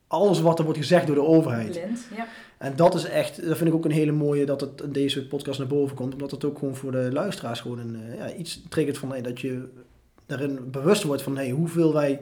[0.06, 1.70] alles wat er wordt gezegd door de overheid.
[1.70, 2.26] Blind, ja.
[2.58, 5.26] En dat is echt, dat vind ik ook een hele mooie dat het in deze
[5.26, 6.12] podcast naar boven komt.
[6.12, 9.22] Omdat het ook gewoon voor de luisteraars gewoon een, eh, ja, iets triggert van hey,
[9.22, 9.68] dat je
[10.26, 12.20] daarin bewust wordt van hey, hoeveel wij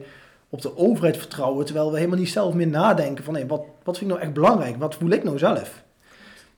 [0.49, 1.65] op de overheid vertrouwen.
[1.65, 4.35] Terwijl we helemaal niet zelf meer nadenken van hey, wat, wat vind ik nou echt
[4.35, 4.77] belangrijk?
[4.77, 5.83] Wat voel ik nou zelf?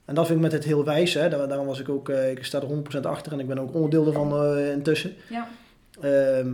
[0.08, 1.14] En dat vind ik met het heel wijs.
[1.14, 1.28] Hè.
[1.28, 3.74] Daar, daarom was ik ook, eh, ik sta er 100% achter en ik ben ook
[3.74, 5.12] onderdeel ervan eh, intussen.
[5.28, 5.48] ja.
[6.00, 6.52] Ehm,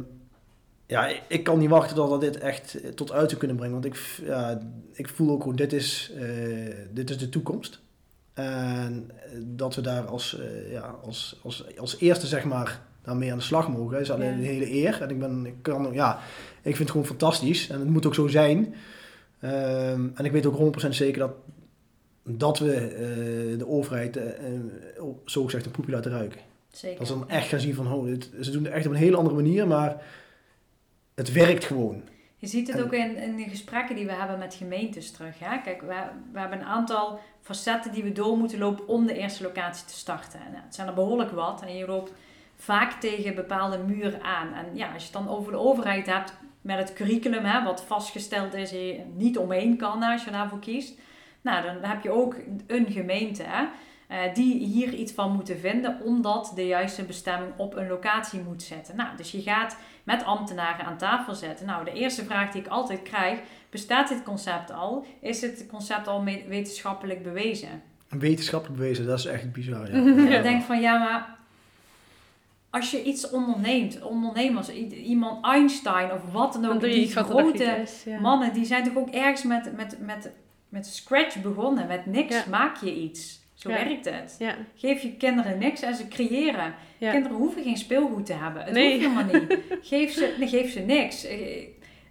[0.86, 3.72] ja, ik, ik kan niet wachten tot we dit echt tot uit te kunnen brengen.
[3.74, 4.60] Want ik, ja,
[4.92, 6.26] ik voel ook gewoon, dit is, eh,
[6.90, 7.80] dit is de toekomst.
[8.34, 10.38] En dat we daar als,
[10.70, 14.34] ja, als, als, als eerste, zeg maar, daarmee aan de slag mogen, is alleen Ja.
[14.36, 15.02] een hele eer.
[15.02, 16.18] En ik ben, ik kan, ja,
[16.62, 17.68] ik vind het gewoon fantastisch.
[17.68, 18.74] En het moet ook zo zijn.
[19.40, 21.32] Ehm, en ik weet ook 100% zeker dat,
[22.24, 24.60] dat we eh, de overheid eh, eh,
[25.24, 26.40] zo gezegd een poepje laten ruiken.
[26.72, 26.98] Zeker.
[26.98, 28.98] Dat ze dan echt gaan zien van, oh, dit, ze doen het echt op een
[28.98, 30.02] hele andere manier, maar
[31.14, 32.02] het werkt gewoon.
[32.36, 35.38] Je ziet het En- ook in, in de gesprekken die we hebben met gemeentes terug.
[35.38, 35.60] Hè?
[35.60, 35.94] Kijk, we,
[36.32, 39.94] we hebben een aantal facetten die we door moeten lopen om de eerste locatie te
[39.94, 40.40] starten.
[40.40, 42.12] En, nou, het zijn er behoorlijk wat en je loopt
[42.56, 44.52] vaak tegen bepaalde muren aan.
[44.54, 47.84] En ja, als je het dan over de overheid hebt met het curriculum, hè, wat
[47.84, 50.98] vastgesteld is, en je niet omheen kan als je daarvoor kiest.
[51.44, 52.36] Nou, dan heb je ook
[52.66, 53.64] een gemeente hè,
[54.08, 58.62] eh, die hier iets van moeten vinden, omdat de juiste bestemming op een locatie moet
[58.62, 58.96] zetten.
[58.96, 61.66] Nou, dus je gaat met ambtenaren aan tafel zetten.
[61.66, 63.38] Nou, de eerste vraag die ik altijd krijg,
[63.70, 65.06] bestaat dit concept al?
[65.20, 67.82] Is het concept al wetenschappelijk bewezen?
[68.08, 69.96] Wetenschappelijk bewezen, dat is echt bizar.
[69.96, 70.36] Ja.
[70.36, 71.36] Ik denk van, ja, maar
[72.70, 78.02] als je iets onderneemt, ondernemers, iemand Einstein of wat dan ook, die grote is.
[78.04, 78.20] Ja.
[78.20, 80.30] mannen, die zijn toch ook ergens met, met, met,
[80.74, 81.86] met scratch begonnen.
[81.86, 82.44] Met niks Ja.
[82.50, 83.42] maak je iets.
[83.54, 83.84] Zo Ja.
[83.84, 84.36] werkt het.
[84.38, 86.74] Ja, Geef je kinderen niks en ze creëren.
[86.98, 88.62] Kinderen hoeven geen speelgoed te hebben.
[88.64, 88.92] Het Nee.
[88.92, 89.58] hoeft helemaal niet.
[89.90, 91.24] Geef ze, nee, geef ze niks.
[91.26, 91.66] Eh,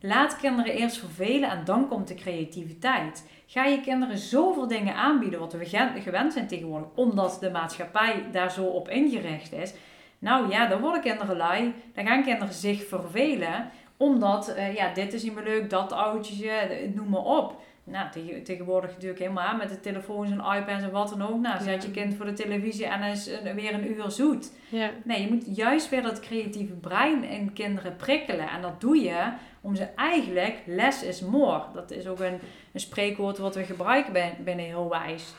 [0.06, 3.28] Laat kinderen eerst vervelen en dan komt de creativiteit.
[3.48, 5.66] Ga je kinderen zoveel dingen aanbieden wat we
[6.04, 9.74] gewend zijn tegenwoordig, omdat de maatschappij daar zo op ingericht is.
[10.20, 11.74] Nou ja, dan worden kinderen lui.
[11.94, 16.50] Dan gaan kinderen zich vervelen, omdat, eh, ja, dit is niet meer leuk, dat oudje,
[16.50, 17.62] eh, noem maar op.
[17.84, 21.40] nou, tegen, tegenwoordig natuurlijk helemaal aan met de telefoons en iPads en wat dan ook.
[21.42, 24.52] Nou, zet je kind voor de televisie en dan is een- weer een uur zoet.
[24.70, 24.90] Ja.
[25.04, 28.50] Nee, je moet juist weer dat creatieve brein in kinderen prikkelen.
[28.50, 29.32] En dat doe je
[29.62, 31.62] om ze eigenlijk, less is more.
[31.74, 32.40] Dat is ook een,
[32.74, 34.14] een spreekwoord wat we gebruiken
[34.44, 35.34] binnen Heel Wijs.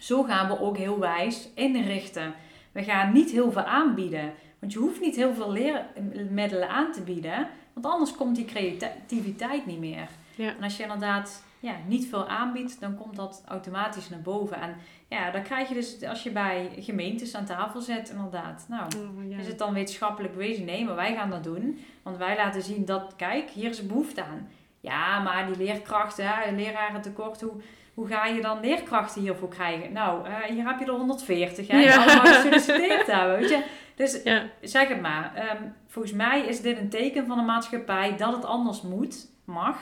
[0.00, 2.34] Zo gaan we ook Heel Wijs inrichten.
[2.72, 4.32] We gaan niet heel veel aanbieden.
[4.58, 7.48] Want je hoeft niet heel veel leermiddelen aan te bieden.
[7.72, 10.08] Want anders komt die creativiteit niet meer.
[10.34, 10.48] Ja.
[10.56, 14.60] En als je inderdaad ja, niet veel aanbiedt, dan komt dat automatisch naar boven.
[14.60, 14.76] En
[15.08, 18.64] ja, dan krijg je dus als je bij gemeentes aan tafel zit, inderdaad.
[18.68, 19.38] Nou, Oh, ja.
[19.38, 20.64] is het dan wetenschappelijk bewezen?
[20.64, 21.78] Nee, maar wij gaan dat doen.
[22.02, 24.48] Want wij laten zien dat, kijk, hier is behoefte aan.
[24.80, 27.52] Ja, maar die leerkrachten, hè, leraren tekort, hoe,
[27.94, 29.92] hoe ga je dan leerkrachten hiervoor krijgen?
[29.92, 31.96] Nou, eh, hier heb je er 140, hè, Ja.
[31.96, 33.64] allemaal gesolliciteerd hebben, weet je.
[33.94, 34.42] Dus Ja.
[34.60, 35.32] zeg het maar.
[35.34, 39.76] Ehm, volgens mij is dit een teken van de maatschappij dat het anders moet, mag.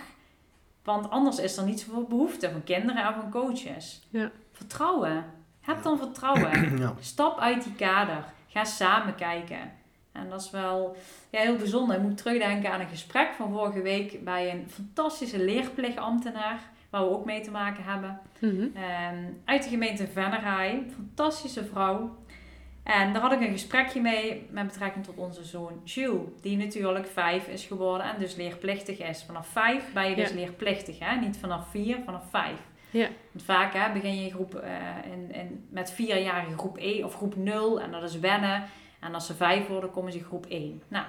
[0.88, 4.06] Want anders is er niet zoveel behoefte van kinderen en van coaches.
[4.10, 4.30] Ja.
[4.52, 5.24] Vertrouwen.
[5.60, 6.78] Heb dan vertrouwen.
[6.82, 6.94] ja.
[7.00, 8.24] Stap uit die kader.
[8.46, 9.72] Ga samen kijken.
[10.12, 10.96] En dat is wel
[11.30, 11.96] ja, heel bijzonder.
[11.96, 16.60] Ik moet terugdenken aan een gesprek van vorige week bij een fantastische leerplichtambtenaar.
[16.90, 18.20] Waar we ook mee te maken hebben.
[18.38, 18.66] Mhm.
[18.74, 20.86] Ehm, uit de gemeente Vennerai.
[20.94, 22.16] Fantastische vrouw.
[22.96, 26.28] En daar had ik een gesprekje mee met betrekking tot onze zoon Jules.
[26.40, 29.22] Die natuurlijk vijf is geworden en dus leerplichtig is.
[29.26, 30.34] Vanaf vijf ben je dus Ja.
[30.34, 30.98] leerplichtig.
[30.98, 31.16] Hè?
[31.16, 32.58] Niet vanaf vier, vanaf vijf.
[32.90, 33.08] Ja.
[33.32, 34.72] Want vaak hè, begin je groep, eh,
[35.12, 37.80] in, in, met vierjarige groep 1 of groep 0.
[37.80, 38.64] En dat is wennen.
[39.00, 40.82] En als ze vijf worden, komen ze in groep 1.
[40.88, 41.04] Nou,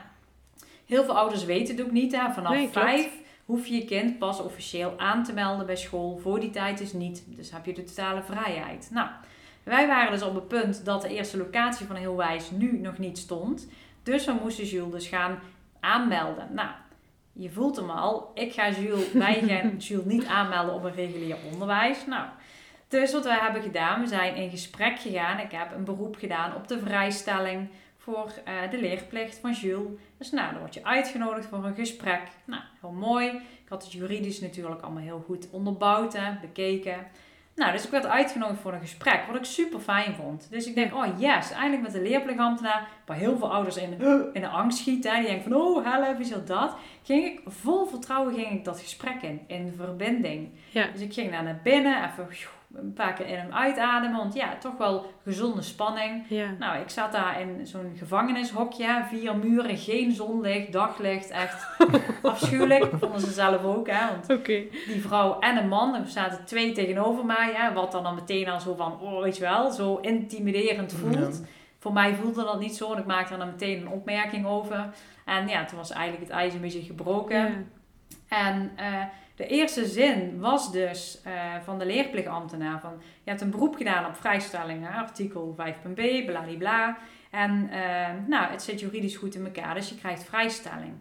[0.86, 2.16] heel veel ouders weten het ook niet.
[2.16, 2.32] Hè?
[2.32, 3.10] Vanaf Nee, vijf
[3.46, 6.18] hoef je je kind pas officieel aan te melden bij school.
[6.18, 7.24] Voor die tijd is niet.
[7.28, 8.90] Dus heb je de totale vrijheid.
[8.94, 9.10] Nou,
[9.70, 12.98] wij waren dus op het punt dat de eerste locatie van Heel Wijs nu nog
[12.98, 13.68] niet stond.
[14.04, 15.40] Dus we moesten Jules dus gaan
[15.80, 16.48] aanmelden.
[16.54, 16.70] Nou,
[17.34, 18.32] je voelt hem al.
[18.34, 22.06] Ik ga Jules, wij gaan Jules niet aanmelden op een regulier onderwijs.
[22.06, 22.26] Nou,
[22.88, 25.40] dus wat wij hebben gedaan, we zijn in gesprek gegaan.
[25.40, 30.00] Ik heb een beroep gedaan op de vrijstelling voor eh, de leerplicht van Jules.
[30.18, 32.22] Dus nou, dan word je uitgenodigd voor een gesprek.
[32.46, 33.28] Nou, heel mooi.
[33.36, 37.08] Ik had het juridisch natuurlijk allemaal heel goed onderbouwd, hè, bekeken.
[37.60, 40.48] Nou, dus ik werd uitgenodigd voor een gesprek, wat ik super fijn vond.
[40.50, 44.02] Dus ik denk, oh yes, eindelijk met de leerplichtambtenaar, waar heel veel ouders in,
[44.34, 45.16] in de angst schieten.
[45.16, 46.76] Die denken van, oh help, is dat dat?
[47.04, 50.50] Ging ik, vol vertrouwen ging ik dat gesprek in, in verbinding.
[50.70, 50.88] Ja.
[50.94, 52.28] Dus ik ging daar naar binnen, even
[52.74, 56.26] een paar keer in en uitademen, want ja, toch wel gezonde spanning.
[56.28, 56.52] Ja.
[56.60, 61.68] Nou, ik zat daar in zo'n gevangenishokje, vier muren, geen zonlicht, daglicht, echt
[62.22, 62.90] afschuwelijk.
[63.00, 64.64] Vonden ze zelf ook, hè, want Oké.
[64.88, 68.50] die vrouw en een man, er zaten twee tegenover mij, hè, wat dan, dan meteen
[68.50, 71.42] al zo van, oh weet je wel, zo intimiderend voelt.
[71.80, 74.90] Voor mij voelde dat niet zo en ik maakte er dan meteen een opmerking over.
[75.26, 77.38] En ja, toen was eigenlijk het ijs een beetje gebroken.
[77.38, 78.48] Ja.
[78.48, 79.04] En eh,
[79.40, 81.34] de eerste zin was dus eh,
[81.64, 82.92] van de leerplichtambtenaar van...
[83.24, 86.98] Je hebt een beroep gedaan op vrijstelling, hè, artikel 5.b, bladibla.
[87.32, 90.94] En eh, nou, het zit juridisch goed in elkaar, dus je krijgt vrijstelling.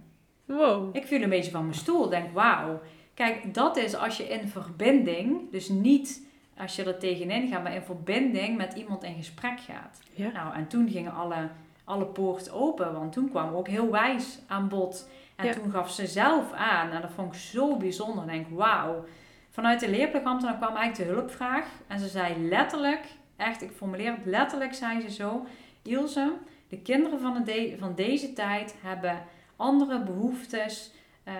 [0.44, 0.96] Wow.
[0.96, 2.80] Ik viel een beetje van mijn stoel, denk wauw.
[3.14, 6.26] Kijk, dat is als je in verbinding, dus niet
[6.56, 10.00] als je er tegenin gaat, maar in verbinding met iemand in gesprek gaat.
[10.14, 10.30] Ja.
[10.32, 11.48] Nou, en toen gingen alle,
[11.84, 15.08] alle poorten open, want toen kwam ook heel wijs aan bod.
[15.38, 15.52] En Ja.
[15.52, 18.24] toen gaf ze zelf aan, en dat vond ik zo bijzonder.
[18.24, 19.04] Ik denk, wauw.
[19.50, 21.64] Vanuit de leerplichtambtenaar kwam eigenlijk de hulpvraag.
[21.86, 23.04] En ze zei letterlijk,
[23.36, 25.46] echt, ik formuleer het letterlijk, zei ze zo.
[25.82, 26.32] Ilse,
[26.68, 29.22] de kinderen van, de van deze tijd hebben
[29.56, 30.92] andere behoeftes.
[31.24, 31.34] eh,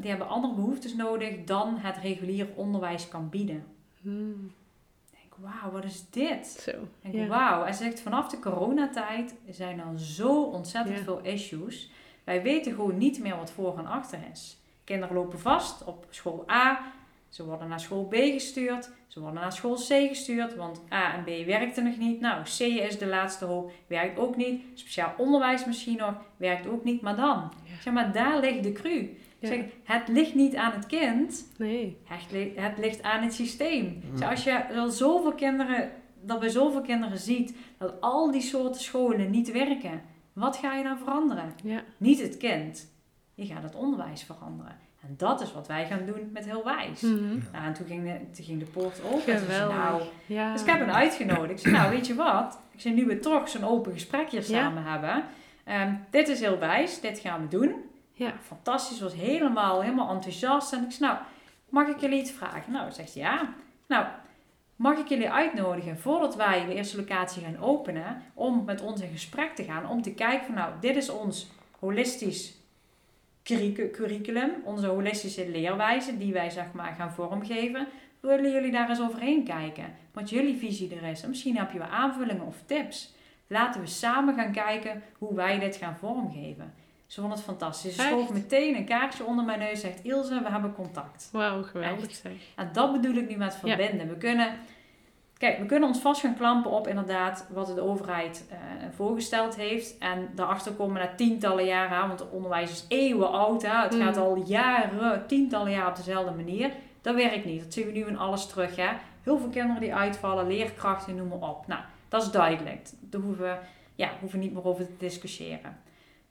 [0.00, 3.64] die hebben andere behoeftes nodig dan het regulier onderwijs kan bieden.
[4.00, 4.52] Hmm.
[5.10, 6.46] Ik denk, wauw, wat is dit?
[6.46, 6.70] Zo.
[7.02, 7.26] Ik denk, Ja.
[7.26, 7.64] wauw.
[7.64, 11.02] En ze zegt, vanaf de coronatijd zijn er zo ontzettend Ja.
[11.04, 11.90] veel issues.
[12.24, 14.58] Wij weten gewoon niet meer wat voor en achter is.
[14.84, 16.80] Kinderen lopen vast op school A.
[17.28, 18.90] Ze worden naar school B gestuurd.
[19.06, 20.54] Ze worden naar school C gestuurd.
[20.56, 22.20] Want A en B werkten nog niet.
[22.20, 23.72] Nou, C is de laatste hoop.
[23.86, 24.62] Werkt ook niet.
[24.74, 26.14] Speciaal onderwijs misschien nog.
[26.36, 27.00] Werkt ook niet.
[27.00, 27.52] Maar dan.
[27.64, 27.80] Ja.
[27.82, 29.16] Zeg maar, daar ligt de cru.
[29.38, 29.48] Ja.
[29.48, 31.46] Zeg, het ligt niet aan het kind.
[31.58, 31.96] Nee.
[32.04, 34.02] Het li- Het ligt aan het systeem.
[34.14, 34.22] Mm.
[34.22, 39.30] Als je al zoveel kinderen, dat bij zoveel kinderen ziet dat al die soorten scholen
[39.30, 40.02] niet werken,
[40.34, 41.52] wat ga je dan veranderen?
[41.62, 41.80] Ja.
[41.96, 42.92] Niet het kind.
[43.34, 44.76] Je gaat het onderwijs veranderen.
[45.02, 47.00] En dat is wat wij gaan doen met Heel Wijs.
[47.00, 49.38] Nou, en toen ging de, toen ging de poort open.
[49.46, 50.02] Zei nou.
[50.26, 50.52] Ja.
[50.52, 51.50] dus ik heb hen uitgenodigd.
[51.50, 52.58] Ik zei, nou, weet je wat?
[52.72, 54.46] Ik zei, nu we toch zo'n open gesprek hier Ja.
[54.46, 55.24] samen hebben.
[55.64, 57.00] ehm, dit is heel wijs.
[57.00, 57.74] Dit gaan we doen.
[58.12, 58.26] Ja.
[58.26, 59.00] Nou, fantastisch.
[59.00, 60.72] Was helemaal, helemaal enthousiast.
[60.72, 61.22] En ik zei, nou,
[61.68, 62.72] mag ik jullie iets vragen?
[62.72, 63.54] Nou, zegt ze, ja.
[63.88, 64.06] Nou,
[64.76, 68.22] mag ik jullie uitnodigen voordat wij de eerste locatie gaan openen...
[68.34, 69.88] om met ons in gesprek te gaan.
[69.88, 72.56] Om te kijken van, nou, dit is ons holistisch
[73.42, 77.88] curricu- curriculum, onze holistische leerwijze die wij zeg maar gaan vormgeven,
[78.20, 79.94] willen jullie daar eens overheen kijken.
[80.12, 81.22] Wat jullie visie er is.
[81.22, 83.14] En misschien heb je wel aanvullingen of tips.
[83.46, 86.74] Laten we samen gaan kijken hoe wij dit gaan vormgeven.
[87.14, 87.94] Ze vond het fantastisch.
[87.96, 91.28] Ze schoof meteen een kaartje onder mijn neus en zegt Ilse, we hebben contact.
[91.32, 92.32] Wauw, geweldig zeg.
[92.56, 93.76] En dat bedoel ik nu met Ja.
[93.76, 94.08] verbinden.
[94.08, 94.54] We kunnen,
[95.38, 98.56] kijk, we kunnen ons vast gaan klampen op inderdaad wat de overheid eh,
[98.94, 99.98] voorgesteld heeft.
[99.98, 103.62] En daarachter komen na tientallen jaren aan, want het onderwijs is eeuwen oud.
[103.62, 103.82] Hè?
[103.82, 104.00] Het Mm.
[104.00, 106.70] gaat al jaren, tientallen jaar op dezelfde manier.
[107.00, 107.62] Dat werkt niet.
[107.62, 108.76] Dat zien we nu in alles terug.
[108.76, 108.88] Hè?
[109.22, 111.66] Heel veel kinderen die uitvallen, leerkrachten, noem maar op.
[111.66, 112.88] Nou, dat is duidelijk.
[113.00, 113.56] Daar hoeven we
[113.94, 115.82] ja, hoeven we niet meer over te discussiëren.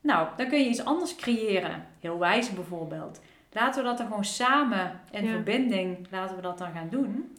[0.04, 1.86] Nou, dan kun je iets anders creëren.
[2.00, 3.20] Heel wijs bijvoorbeeld.
[3.52, 5.32] Laten we dat dan gewoon samen in Ja.
[5.32, 7.36] verbinding, laten we dat dan gaan doen.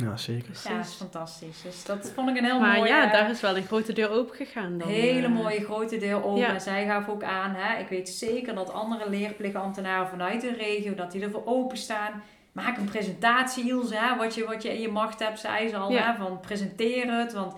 [0.00, 0.44] Ja, zeker.
[0.44, 0.70] Precies.
[0.70, 1.62] Ja, dat is fantastisch.
[1.62, 4.10] Dus dat vond ik een heel maar mooie, ja, daar is wel een grote deur
[4.10, 4.88] open gegaan dan.
[4.88, 5.32] hele eh.
[5.32, 6.40] mooie grote deur open.
[6.40, 6.54] Ja.
[6.54, 10.94] En zij gaf ook aan, hè, ik weet zeker dat andere leerplichtambtenaren vanuit de regio,
[10.94, 12.22] dat die ervoor openstaan.
[12.52, 15.76] Maak een presentatie, Ilse, hè, wat, je, wat je in je macht hebt, zei ze
[15.76, 15.90] al.
[15.90, 16.12] Ja.
[16.12, 17.54] Hè, van presenteer het, want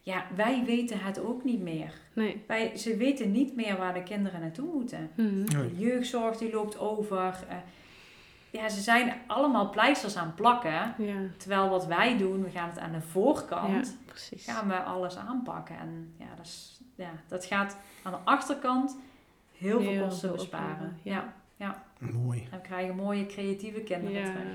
[0.00, 1.92] ja, wij weten het ook niet meer.
[2.14, 2.42] Nee.
[2.46, 5.10] Wij, ze weten niet meer waar de kinderen naartoe moeten.
[5.16, 5.44] Mhm.
[5.44, 7.34] De jeugdzorg die loopt over.
[7.48, 7.56] eh,
[8.50, 10.94] ja, ze zijn allemaal pleisters aan het plakken.
[10.98, 11.14] Ja.
[11.36, 14.44] Terwijl wat wij doen, we gaan het aan de voorkant, ja, precies.
[14.44, 15.78] gaan we alles aanpakken.
[15.78, 18.96] En ja, dat, is, ja, dat gaat aan de achterkant
[19.58, 20.98] heel veel Heel kosten besparen.
[21.02, 21.34] Ja.
[21.56, 21.84] ja.
[21.98, 22.48] Mooi.
[22.50, 24.24] En we krijgen mooie creatieve kinderen Ja.
[24.32, 24.46] terug.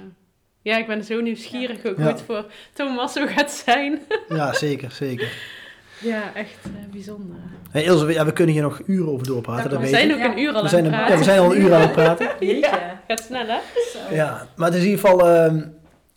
[0.62, 2.02] ja, ik ben zo nieuwsgierig ook Ja.
[2.04, 4.00] hoe het voor Thomas zo gaat zijn.
[4.30, 5.58] Ja, zeker, zeker.
[6.02, 7.36] Ja, echt eh, bijzonder.
[7.72, 10.14] Hey Ilse, we, ja, we kunnen hier nog uren over doorpraten, Ja, dat We zijn
[10.14, 10.32] ook Ja.
[10.32, 11.12] een uur al We aan het een, praten.
[11.14, 12.28] ja, we zijn al een uur aan het praten.
[12.48, 12.80] Jeetje.
[13.08, 13.58] Gaat snel, hè?
[13.92, 14.00] Zo.
[14.16, 15.62] Ja, maar het is in ieder geval ehm,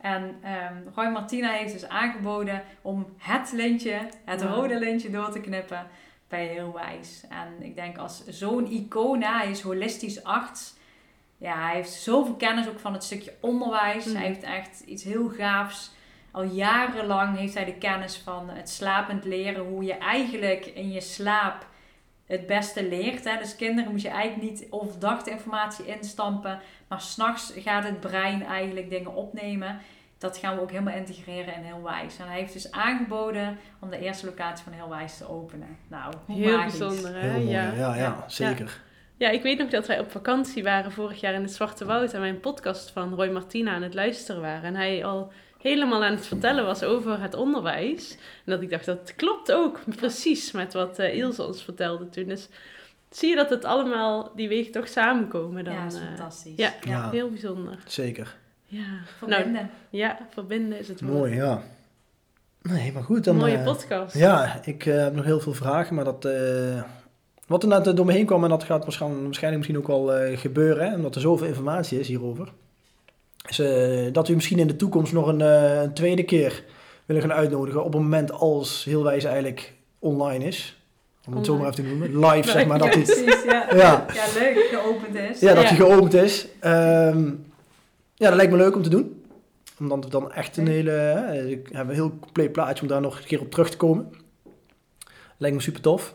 [0.00, 5.40] En ehm, Roy Martina heeft dus aangeboden om het lintje, het rode lintje door te
[5.40, 5.86] knippen
[6.28, 7.24] bij Heel Wijs.
[7.28, 10.74] En ik denk als zo'n icoon, hij is holistisch arts.
[11.44, 14.04] Ja, hij heeft zoveel kennis ook van het stukje onderwijs.
[14.04, 14.16] Mhm.
[14.16, 15.90] Hij heeft echt iets heel gaafs.
[16.30, 19.64] Al jarenlang heeft hij de kennis van het slapend leren.
[19.64, 21.66] Hoe je eigenlijk in je slaap
[22.26, 23.24] het beste leert.
[23.24, 23.38] Hè.
[23.38, 26.60] Dus kinderen moet je eigenlijk niet overdag de informatie instampen.
[26.88, 29.78] Maar s'nachts gaat het brein eigenlijk dingen opnemen.
[30.18, 32.18] Dat gaan we ook helemaal integreren in Heel Wijs.
[32.18, 35.76] En hij heeft dus aangeboden om de eerste locatie van Heel Wijs te openen.
[35.88, 36.78] Nou, hoe Heel magisch.
[36.78, 37.20] bijzonder, hè?
[37.20, 37.94] Heel mooi, ja, ja.
[37.94, 38.24] ja, Ja.
[38.26, 38.64] zeker.
[38.66, 42.12] Ja, ik weet nog dat wij op vakantie waren vorig jaar in het Zwarte Woud
[42.12, 44.62] en wij een podcast van Roy Martina aan het luisteren waren.
[44.62, 48.10] En hij al helemaal aan het vertellen was over het onderwijs.
[48.44, 52.28] En dat ik dacht, dat klopt ook precies met wat eh Ilse ons vertelde toen.
[52.28, 52.48] Dus
[53.10, 55.74] zie je dat het allemaal, die wegen toch samenkomen dan.
[55.74, 56.56] ja, dat is eh, fantastisch.
[56.56, 56.72] ja.
[56.80, 57.10] Ja.
[57.10, 57.78] Heel bijzonder.
[57.86, 58.36] Zeker.
[58.66, 59.70] Ja, Verbinden.
[59.90, 61.12] ja verbinden is het woord.
[61.14, 61.62] Mooi, ja.
[62.62, 63.24] Nee, maar goed.
[63.24, 64.14] Dan, Mooie eh, podcast.
[64.14, 66.24] Ja, ik eh, heb nog heel veel vragen, maar dat...
[67.44, 70.14] eh, wat er net door me heen kwam, en dat gaat waarschijnlijk, misschien ook wel
[70.14, 72.52] eh, gebeuren, hè, omdat er zoveel informatie is hierover,
[73.48, 76.64] is eh, dat we misschien in de toekomst nog een, eh, een tweede keer
[77.06, 80.78] willen gaan uitnodigen op het moment als heel wijs eigenlijk online is.
[81.26, 82.18] Om het zo maar even te noemen.
[82.26, 82.78] Live, zeg maar.
[82.78, 83.42] Dat ja, die, precies.
[83.44, 83.66] Ja.
[83.74, 84.06] Ja.
[84.14, 84.68] ja, leuk.
[84.70, 85.40] Geopend is.
[85.40, 85.68] ja, dat Ja.
[85.68, 86.46] die geopend is.
[86.60, 87.26] Ehm,
[88.14, 89.24] ja, dat lijkt me leuk om te doen.
[89.78, 90.90] Omdat we dan echt een hele...
[90.90, 93.76] hè, ik heb een heel compleet plaatje om daar nog een keer op terug te
[93.76, 94.12] komen.
[95.36, 96.14] Lijkt me super tof.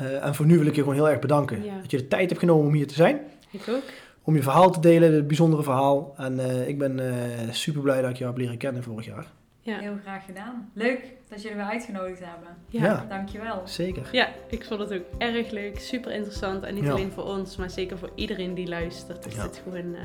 [0.00, 1.64] Eh, en voor nu wil ik je gewoon heel erg bedanken.
[1.64, 1.76] Ja.
[1.80, 3.20] Dat je de tijd hebt genomen om hier te zijn.
[3.50, 3.82] Ik ook.
[4.22, 6.14] Om je verhaal te delen, het bijzondere verhaal.
[6.16, 9.26] En eh, ik ben eh, super blij dat ik jou heb leren kennen vorig jaar.
[9.60, 9.78] Ja.
[9.78, 10.70] Heel graag gedaan.
[10.74, 12.48] Leuk dat jullie me uitgenodigd hebben.
[12.68, 12.84] Ja.
[12.84, 13.06] Ja.
[13.08, 13.62] Dankjewel.
[13.64, 14.08] Zeker.
[14.12, 16.62] Ja, ik vond het ook erg leuk, super interessant.
[16.64, 16.90] En niet Ja.
[16.90, 19.26] alleen voor ons, maar zeker voor iedereen die luistert.
[19.26, 19.42] Is Ja.
[19.42, 20.00] dit gewoon eh,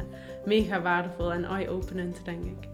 [0.45, 2.67] mega waardevol en eye-openend, denk ik.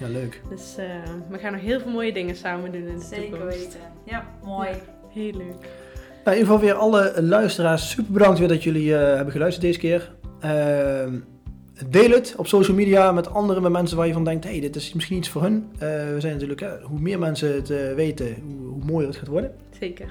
[0.00, 0.40] Ja, leuk.
[0.48, 0.86] Dus eh,
[1.28, 3.56] we gaan nog heel veel mooie dingen samen doen in de Zeker toekomst.
[3.58, 3.80] weten.
[4.04, 4.68] Ja, mooi.
[4.68, 4.76] Ja.
[5.08, 5.68] Heel leuk.
[6.24, 9.66] Nou, in ieder geval weer alle luisteraars super bedankt weer dat jullie eh, hebben geluisterd
[9.66, 10.14] deze keer.
[10.40, 11.18] Ehm,
[11.88, 14.76] deel het op social media met anderen, met mensen waar je van denkt, hey, dit
[14.76, 15.68] is misschien iets voor hun.
[15.78, 19.28] Eh, we zijn natuurlijk, hoe meer mensen het eh, weten, hoe, hoe mooier het gaat
[19.28, 19.52] worden.
[19.80, 20.06] Zeker.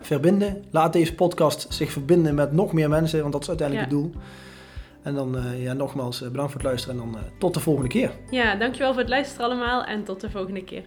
[0.00, 0.64] Verbinden.
[0.70, 3.96] Laat deze podcast zich verbinden met nog meer mensen, want dat is uiteindelijk Ja.
[3.96, 4.22] het doel.
[5.02, 8.10] En dan, ja, nogmaals, bedankt voor het luisteren en dan tot de volgende keer.
[8.30, 10.82] Ja, dankjewel voor het luisteren allemaal en tot de volgende keer.